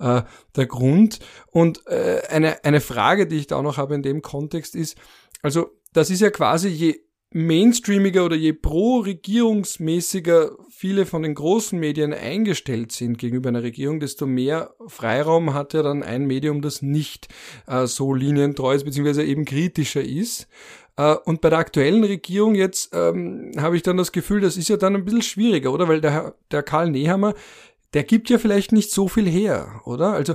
[0.00, 0.22] äh,
[0.56, 1.20] der Grund.
[1.52, 4.96] Und äh, eine, eine Frage, die ich da auch noch habe in dem Kontext ist,
[5.42, 7.00] also das ist ja quasi je
[7.34, 14.26] mainstreamiger oder je pro-regierungsmäßiger viele von den großen Medien eingestellt sind gegenüber einer Regierung, desto
[14.26, 17.28] mehr Freiraum hat ja dann ein Medium, das nicht
[17.66, 20.46] äh, so linientreu ist, beziehungsweise eben kritischer ist.
[20.96, 24.68] Äh, und bei der aktuellen Regierung jetzt ähm, habe ich dann das Gefühl, das ist
[24.68, 25.88] ja dann ein bisschen schwieriger, oder?
[25.88, 27.34] Weil der, der Karl Nehammer
[27.94, 30.12] der gibt ja vielleicht nicht so viel her, oder?
[30.12, 30.34] Also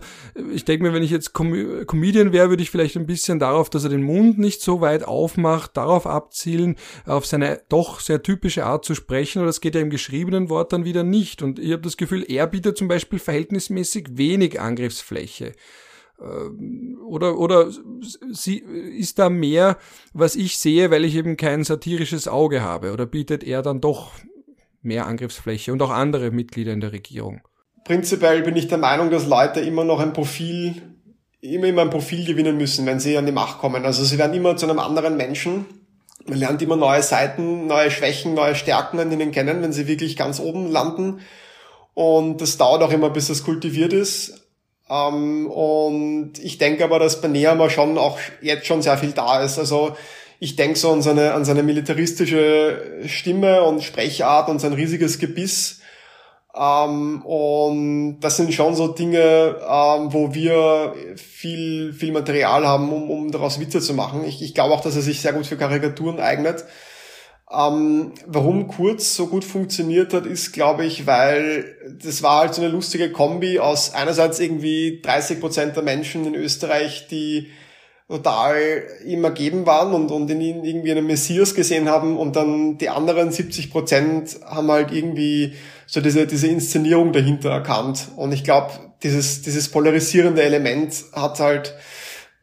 [0.53, 3.69] ich denke mir, wenn ich jetzt Com Comedian wäre, würde ich vielleicht ein bisschen darauf,
[3.69, 8.65] dass er den Mund nicht so weit aufmacht, darauf abzielen, auf seine doch sehr typische
[8.65, 11.41] Art zu sprechen, oder das geht ja im geschriebenen Wort dann wieder nicht.
[11.41, 15.53] Und ich habe das Gefühl, er bietet zum Beispiel verhältnismäßig wenig Angriffsfläche.
[16.19, 17.71] Ähm, oder, oder
[18.31, 19.77] sie, ist da mehr,
[20.13, 22.91] was ich sehe, weil ich eben kein satirisches Auge habe?
[22.93, 24.11] Oder bietet er dann doch
[24.87, 27.41] mehr Angriffsfläche und auch andere Mitglieder in der Regierung.
[27.85, 30.81] Prinzipiell bin ich der Meinung, dass Leute immer noch ein Profil,
[31.41, 33.85] immer immer ein Profil gewinnen müssen, wenn sie an die Macht kommen.
[33.85, 35.65] Also sie werden immer zu einem anderen Menschen.
[36.25, 40.17] Man lernt immer neue Seiten, neue Schwächen, neue Stärken an ihnen kennen, wenn sie wirklich
[40.17, 41.21] ganz oben landen.
[41.93, 44.47] Und das dauert auch immer, bis das kultiviert ist.
[44.89, 49.41] Ähm, und ich denke aber, dass bei Nehammer schon auch jetzt schon sehr viel da
[49.43, 49.57] ist.
[49.57, 49.95] Also
[50.39, 55.81] ich denke so an seine, an seine militaristische Stimme und Sprechart und sein riesiges Gebiss.
[56.55, 63.09] Ähm, und das sind schon so Dinge, ähm, wo wir viel, viel Material haben, um,
[63.09, 64.23] um daraus Witze zu machen.
[64.25, 66.65] Ich, ich glaube auch, dass er sich sehr gut für Karikaturen eignet.
[67.49, 72.61] Ähm, warum Kurz so gut funktioniert hat, ist, glaube ich, weil das war halt so
[72.61, 77.47] eine lustige Kombi aus einerseits irgendwie 30 Prozent der Menschen in Österreich, die
[78.07, 82.77] total ihm ergeben waren und, und in ihn irgendwie einen Messias gesehen haben und dann
[82.77, 85.55] die anderen 70 Prozent haben halt irgendwie
[85.85, 88.07] so diese, diese Inszenierung dahinter erkannt.
[88.15, 88.71] Und ich glaube,
[89.03, 91.75] dieses, dieses polarisierende Element hat halt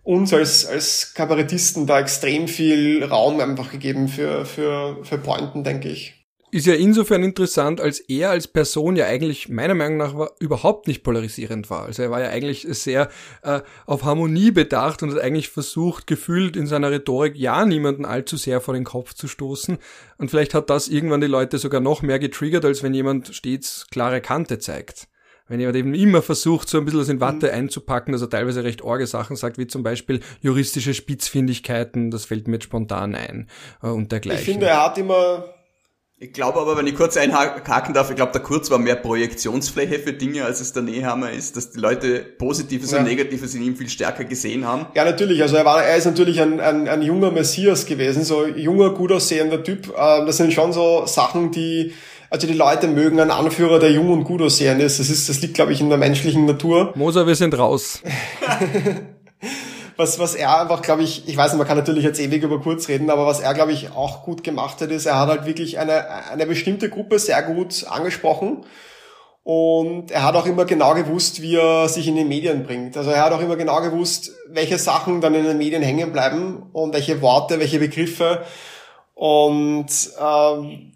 [0.03, 5.89] uns als, als Kabarettisten da extrem viel Raum einfach gegeben für, für, für Pointen, denke
[5.89, 6.24] ich
[6.55, 10.87] ist ja insofern interessant, als er als Person ja eigentlich meiner Meinung nach war, überhaupt
[10.87, 11.87] nicht polarisierend war.
[11.87, 13.09] Also er war ja eigentlich sehr
[13.43, 18.37] äh, auf Harmonie bedacht und hat eigentlich versucht, gefühlt in seiner Rhetorik ja niemanden allzu
[18.37, 19.79] sehr vor den Kopf zu stoßen.
[20.19, 23.89] Und vielleicht hat das irgendwann die Leute sogar noch mehr getriggert, als wenn jemand stets
[23.91, 25.09] klare Kante zeigt.
[25.49, 27.55] Wenn jemand eben immer versucht, so ein bisschen das in Watte mhm.
[27.55, 32.47] einzupacken, dass er teilweise recht orge Sachen sagt, wie zum Beispiel juristische Spitzfindigkeiten, das fällt
[32.47, 33.49] mir jetzt spontan ein
[33.83, 34.41] äh, und dergleichen.
[34.41, 35.45] Ich finde, er hat immer
[36.17, 39.99] ich glaube aber, wenn ich kurz einhaken darf, ich glaube, der Kurz war mehr Projektionsfläche
[39.99, 42.99] für Dinge, als es der Nehammer ist, dass die Leute Positives ja.
[42.99, 44.87] und Negatives in ihm viel stärker gesehen haben.
[44.95, 45.43] Ja, natürlich.
[45.43, 49.11] Also er war, er ist natürlich ein, ein, ein junger Messias gewesen, so junger, gut
[49.11, 49.93] aussehender Typ.
[49.99, 51.93] Ähm, das sind schon so Sachen, die,
[52.31, 55.01] also die Leute mögen einen Anführer, der jung und gut aussehend ist.
[55.01, 56.93] Das ist, das liegt, glaube ich, in der menschlichen Natur.
[56.95, 58.01] Moser, wir sind raus.
[59.97, 62.61] was, was er einfach, glaube ich, ich weiß nicht, man kann natürlich jetzt ewig über
[62.61, 65.47] kurz reden, aber was er, glaube ich, auch gut gemacht hat, ist, er hat halt
[65.47, 68.65] wirklich eine, eine bestimmte Gruppe sehr gut angesprochen.
[69.45, 72.97] Und er hat auch immer genau gewusst, wie er sich in den Medien bringt.
[72.97, 76.63] Also er hat auch immer genau gewusst, welche Sachen dann in den Medien hängen bleiben
[76.73, 78.43] und welche Worte, welche Begriffe.
[79.15, 79.87] Und
[80.19, 80.93] ähm,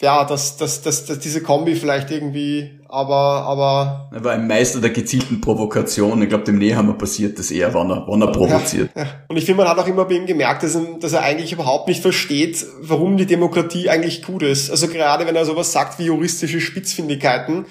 [0.00, 4.08] ja, dass, dass, dass, dass diese Kombi vielleicht irgendwie, aber, aber.
[4.12, 6.22] Er war ein Meister der gezielten Provokation.
[6.22, 8.90] Ich glaube, dem Nehammer passiert das eher, wann er, wann er provoziert.
[8.94, 9.08] Ja, ja.
[9.28, 11.52] Und ich finde, man hat auch immer bei ihm gemerkt, dass er, dass er eigentlich
[11.52, 14.70] überhaupt nicht versteht, warum die Demokratie eigentlich gut ist.
[14.70, 17.66] Also gerade wenn er sowas sagt wie juristische Spitzfindigkeiten,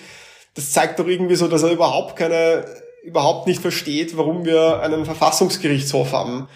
[0.56, 2.66] das zeigt doch irgendwie so, dass er überhaupt keine,
[3.04, 6.48] überhaupt nicht versteht, warum wir einen Verfassungsgerichtshof haben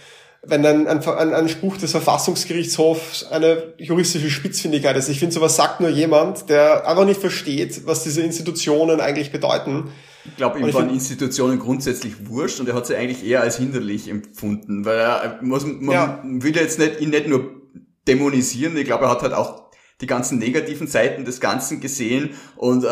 [0.47, 5.09] wenn ein, ein, ein Spruch des Verfassungsgerichtshofs eine juristische Spitzfindigkeit ist.
[5.09, 9.89] Ich finde, sowas sagt nur jemand, der einfach nicht versteht, was diese Institutionen eigentlich bedeuten.
[10.25, 14.09] Ich glaube, ihm waren Institutionen grundsätzlich wurscht und er hat sie eigentlich eher als hinderlich
[14.09, 16.21] empfunden, weil er muss, man ja.
[16.23, 17.51] will jetzt nicht, ihn nicht nur
[18.07, 19.67] dämonisieren, ich glaube, er hat halt auch
[20.01, 22.89] die ganzen negativen Seiten des Ganzen gesehen und äh,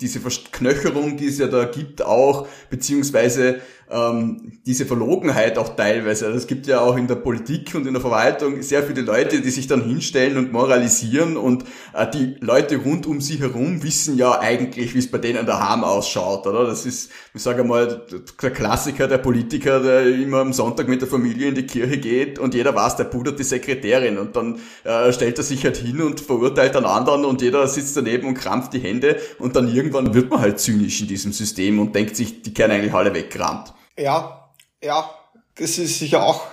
[0.00, 3.60] diese Verknöcherung, die es ja da gibt auch, beziehungsweise
[3.92, 6.26] ähm, diese Verlogenheit auch teilweise.
[6.26, 9.40] Also es gibt ja auch in der Politik und in der Verwaltung sehr viele Leute,
[9.40, 14.16] die sich dann hinstellen und moralisieren und äh, die Leute rund um sie herum wissen
[14.16, 16.64] ja eigentlich, wie es bei denen daheim ausschaut, oder?
[16.64, 18.06] Das ist, ich sage mal,
[18.42, 22.38] der Klassiker der Politiker, der immer am Sonntag mit der Familie in die Kirche geht
[22.38, 26.00] und jeder weiß, der pudert die Sekretärin und dann äh, stellt er sich halt hin
[26.00, 30.14] und verurteilt einen anderen und jeder sitzt daneben und krampft die Hände und dann irgendwann
[30.14, 33.74] wird man halt zynisch in diesem System und denkt sich, die können eigentlich alle weggerammt.
[33.98, 35.10] Ja, ja,
[35.54, 36.46] das ist sicher auch,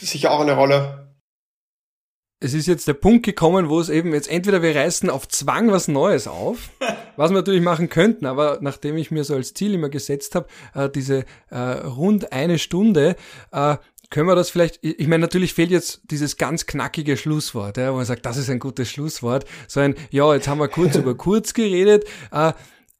[0.00, 1.06] sicher auch eine Rolle.
[2.38, 5.70] Es ist jetzt der Punkt gekommen, wo es eben jetzt entweder wir reißen auf Zwang
[5.70, 6.70] was Neues auf,
[7.16, 10.46] was wir natürlich machen könnten, aber nachdem ich mir so als Ziel immer gesetzt habe,
[10.74, 13.16] äh, diese äh, rund eine Stunde,
[13.52, 13.76] äh,
[14.10, 17.96] können wir das vielleicht, ich meine, natürlich fehlt jetzt dieses ganz knackige Schlusswort, ja, wo
[17.96, 21.16] man sagt, das ist ein gutes Schlusswort, so ein, ja, jetzt haben wir kurz über
[21.16, 22.52] kurz geredet, äh,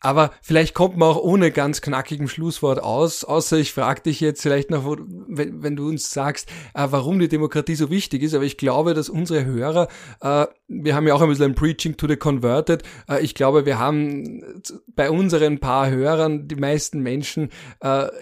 [0.07, 4.41] aber vielleicht kommt man auch ohne ganz knackigen Schlusswort aus, außer ich frage dich jetzt
[4.41, 8.33] vielleicht noch, wenn, wenn du uns sagst, äh, warum die Demokratie so wichtig ist.
[8.33, 9.89] Aber ich glaube, dass unsere Hörer,
[10.21, 13.67] äh, wir haben ja auch ein bisschen ein Preaching to the Converted, äh, ich glaube,
[13.67, 14.63] wir haben
[14.95, 17.51] bei unseren paar Hörern die meisten Menschen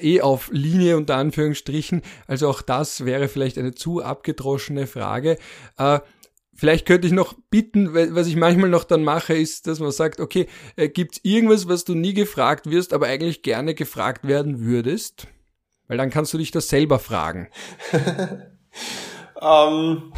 [0.01, 2.03] eh auf Linie unter Anführungsstrichen.
[2.27, 5.39] Also auch das wäre vielleicht eine zu abgedroschene Frage.
[6.57, 10.21] Vielleicht könnte ich noch bitten, was ich manchmal noch dann mache, ist, dass man sagt,
[10.21, 10.47] okay,
[10.77, 15.27] äh, gibt's irgendwas, was du nie gefragt wirst, aber eigentlich gerne gefragt werden würdest?
[15.89, 17.49] Weil dann kannst du dich das selber fragen.
[19.43, 20.13] ähm,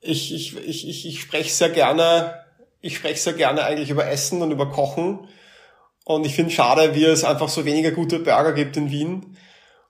[0.00, 2.44] ich, ich, ich, ich, ich spreche sehr gerne,
[2.80, 5.28] ich spreche sehr gerne eigentlich über Essen und über Kochen.
[6.04, 9.36] Und ich finde schade, wie es einfach so weniger gute Burger gibt in Wien.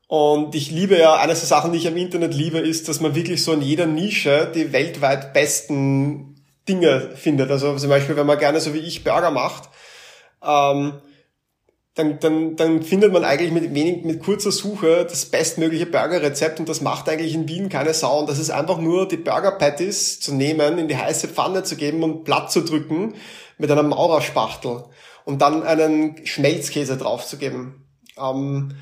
[0.09, 3.15] Und ich liebe ja, eines der Sachen, die ich am Internet liebe, ist, dass man
[3.15, 6.37] wirklich so in jeder Nische die weltweit besten
[6.69, 7.51] Dinge findet.
[7.51, 9.69] Also zum Beispiel, wenn man gerne so wie ich Burger macht,
[10.45, 11.01] ähm,
[11.97, 16.69] dann, dann, dann findet man eigentlich mit wenig, mit kurzer Suche das bestmögliche Burgerrezept und
[16.69, 18.21] das macht eigentlich in Wien keine Sau.
[18.21, 21.77] Und das ist einfach nur die Burger Patties zu nehmen, in die heiße Pfanne zu
[21.77, 23.15] geben und platt zu drücken
[23.57, 24.85] mit einer Maurerspachtel
[25.25, 27.87] und dann einen Schmelzkäse draufzugeben.
[28.21, 28.75] Ähm,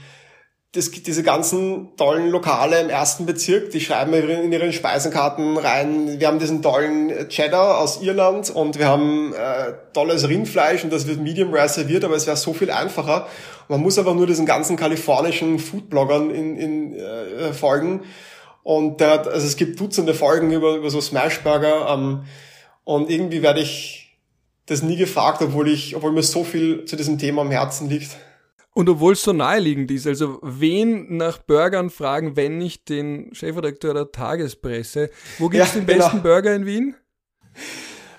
[0.74, 6.26] das, diese ganzen tollen Lokale im ersten Bezirk, die schreiben in ihren Speisenkarten rein, wir
[6.26, 11.20] haben diesen tollen Cheddar aus Irland und wir haben äh, tolles Rindfleisch und das wird
[11.20, 13.28] medium rare serviert, aber es wäre so viel einfacher.
[13.68, 18.02] Man muss einfach nur diesen ganzen kalifornischen Foodbloggern in, in, äh, folgen
[18.64, 22.24] und der hat, also es gibt Dutzende Folgen über, über so Smashburger ähm,
[22.82, 24.18] und irgendwie werde ich
[24.66, 28.16] das nie gefragt, obwohl ich, obwohl mir so viel zu diesem Thema am Herzen liegt.
[28.76, 33.94] Und obwohl es so naheliegend ist, also wen nach Burgern fragen, wenn nicht den Chefredakteur
[33.94, 35.10] der Tagespresse?
[35.38, 36.04] Wo gibt's ja, den genau.
[36.04, 36.96] besten Burger in Wien?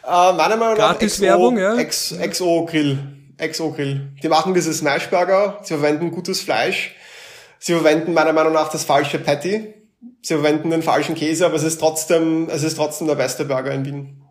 [0.06, 1.76] Äh, meiner Meinung nach Gratis-Werbung, ja?
[1.84, 3.00] XO Grill.
[3.38, 4.14] XO Grill.
[4.24, 6.96] Die machen diese Smashburger, sie verwenden gutes Fleisch,
[7.60, 9.74] sie verwenden meiner Meinung nach das falsche Patty,
[10.22, 13.74] sie verwenden den falschen Käse, aber es ist trotzdem, es ist trotzdem der beste Burger
[13.74, 14.25] in Wien.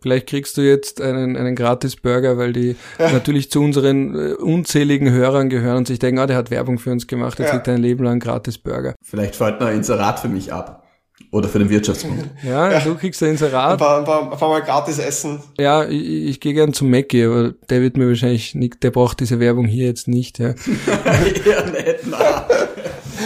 [0.00, 3.12] Vielleicht kriegst du jetzt einen, einen Gratis-Burger, weil die ja.
[3.12, 6.90] natürlich zu unseren äh, unzähligen Hörern gehören und sich denken, ah, der hat Werbung für
[6.90, 7.54] uns gemacht, jetzt ja.
[7.54, 8.94] kriegt er ein Leben lang Gratis-Burger.
[9.02, 10.84] Vielleicht fällt noch ein Inserat für mich ab.
[11.30, 12.30] Oder für den Wirtschaftsbund.
[12.42, 13.72] Ja, ja, du kriegst ein Inserat.
[13.72, 15.40] Ein paar, ein paar, ein paar Mal gratis essen.
[15.58, 19.20] Ja, ich, ich gehe gern zum Mackie, aber der wird mir wahrscheinlich nicht, der braucht
[19.20, 20.48] diese Werbung hier jetzt nicht, ja.
[21.44, 22.46] ja, nicht, na.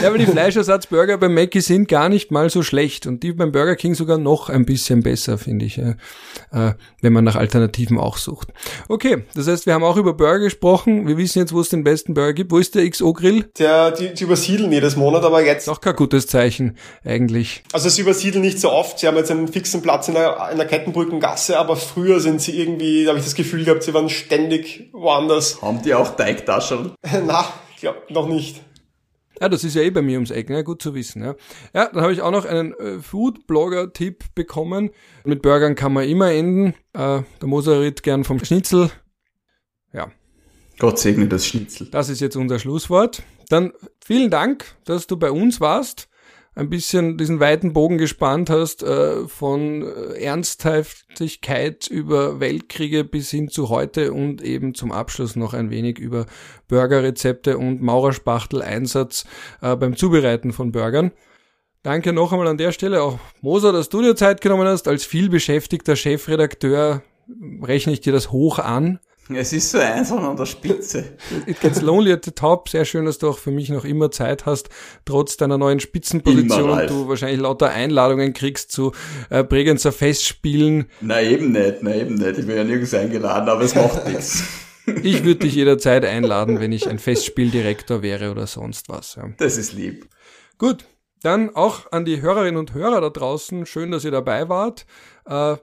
[0.02, 3.52] Ja, aber die Fleischersatzburger beim Mackie sind gar nicht mal so schlecht und die beim
[3.52, 5.94] Burger King sogar noch ein bisschen besser, finde ich, äh,
[7.00, 8.48] wenn man nach Alternativen auch sucht.
[8.88, 11.06] Okay, das heißt, wir haben auch über Burger gesprochen.
[11.06, 12.50] Wir wissen jetzt, wo es den besten Burger gibt.
[12.50, 13.44] Wo ist der XO-Grill?
[13.60, 15.68] Der, die, die übersiedeln jedes Monat, aber jetzt...
[15.68, 17.62] Auch kein gutes Zeichen, eigentlich.
[17.72, 18.98] Also sie übersiedeln nicht so oft.
[18.98, 22.60] Sie haben jetzt einen fixen Platz in der, in der Kettenbrückengasse, aber früher sind sie
[22.60, 25.62] irgendwie, da habe ich das Gefühl gehabt, sie waren ständig woanders.
[25.62, 26.90] Haben die auch Teigtaschen?
[27.24, 27.44] Na,
[27.76, 28.62] ich glaube noch nicht.
[29.42, 30.62] Ja, das ist ja eh bei mir ums Eck, ne?
[30.62, 31.20] gut zu wissen.
[31.24, 31.34] Ja,
[31.74, 34.90] ja dann habe ich auch noch einen äh, Food-Blogger-Tipp bekommen.
[35.24, 36.74] Mit Burgern kann man immer enden.
[36.92, 38.92] Äh, der Moser redet gern vom Schnitzel.
[39.92, 40.12] Ja.
[40.78, 41.88] Gott segne das Schnitzel.
[41.90, 43.24] Das ist jetzt unser Schlusswort.
[43.48, 46.08] Dann vielen Dank, dass du bei uns warst
[46.54, 53.48] ein bisschen diesen weiten Bogen gespannt hast, äh, von äh, Ernsthaftigkeit über Weltkriege bis hin
[53.48, 56.26] zu heute und eben zum Abschluss noch ein wenig über
[56.68, 59.24] Burgerrezepte und Maurerspachtel-Einsatz
[59.62, 61.12] äh, beim Zubereiten von Burgern.
[61.82, 64.86] Danke noch einmal an der Stelle auch Moser, dass du dir Zeit genommen hast.
[64.86, 67.02] Als vielbeschäftigter Chefredakteur
[67.62, 69.00] rechne ich dir das hoch an.
[69.34, 71.16] Es ist so einsam an der Spitze.
[71.46, 72.68] It gets lonely at the top.
[72.68, 74.68] Sehr schön, dass du auch für mich noch immer Zeit hast,
[75.04, 78.92] trotz deiner neuen Spitzenposition und du wahrscheinlich lauter Einladungen kriegst zu
[79.30, 80.86] äh, Bregenzer Festspielen.
[81.00, 82.38] Na eben nicht, na eben nicht.
[82.38, 84.44] Ich bin ja nirgends eingeladen, aber es macht nichts.
[84.86, 89.14] Ich würde dich jederzeit einladen, wenn ich ein Festspieldirektor wäre oder sonst was.
[89.14, 89.28] Ja.
[89.38, 90.08] Das ist lieb.
[90.58, 90.84] Gut,
[91.22, 93.64] dann auch an die Hörerinnen und Hörer da draußen.
[93.66, 94.86] Schön, dass ihr dabei wart.
[95.24, 95.56] Äh,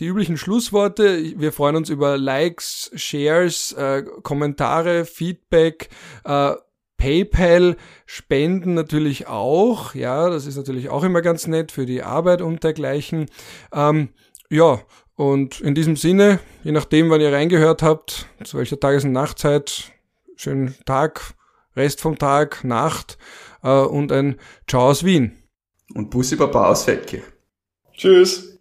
[0.00, 1.38] die üblichen Schlussworte.
[1.38, 5.88] Wir freuen uns über Likes, Shares, äh, Kommentare, Feedback,
[6.24, 6.54] äh,
[6.96, 7.76] PayPal,
[8.06, 9.94] Spenden natürlich auch.
[9.94, 13.26] Ja, das ist natürlich auch immer ganz nett für die Arbeit und dergleichen.
[13.72, 14.10] Ähm,
[14.50, 14.80] ja,
[15.16, 19.92] und in diesem Sinne, je nachdem, wann ihr reingehört habt, zu welcher Tages- und Nachtzeit,
[20.36, 21.34] schönen Tag,
[21.76, 23.18] Rest vom Tag, Nacht
[23.62, 24.36] äh, und ein
[24.68, 25.32] Ciao aus Wien.
[25.94, 27.24] Und Bussi Baba aus Feldkirch.
[27.92, 28.53] Tschüss.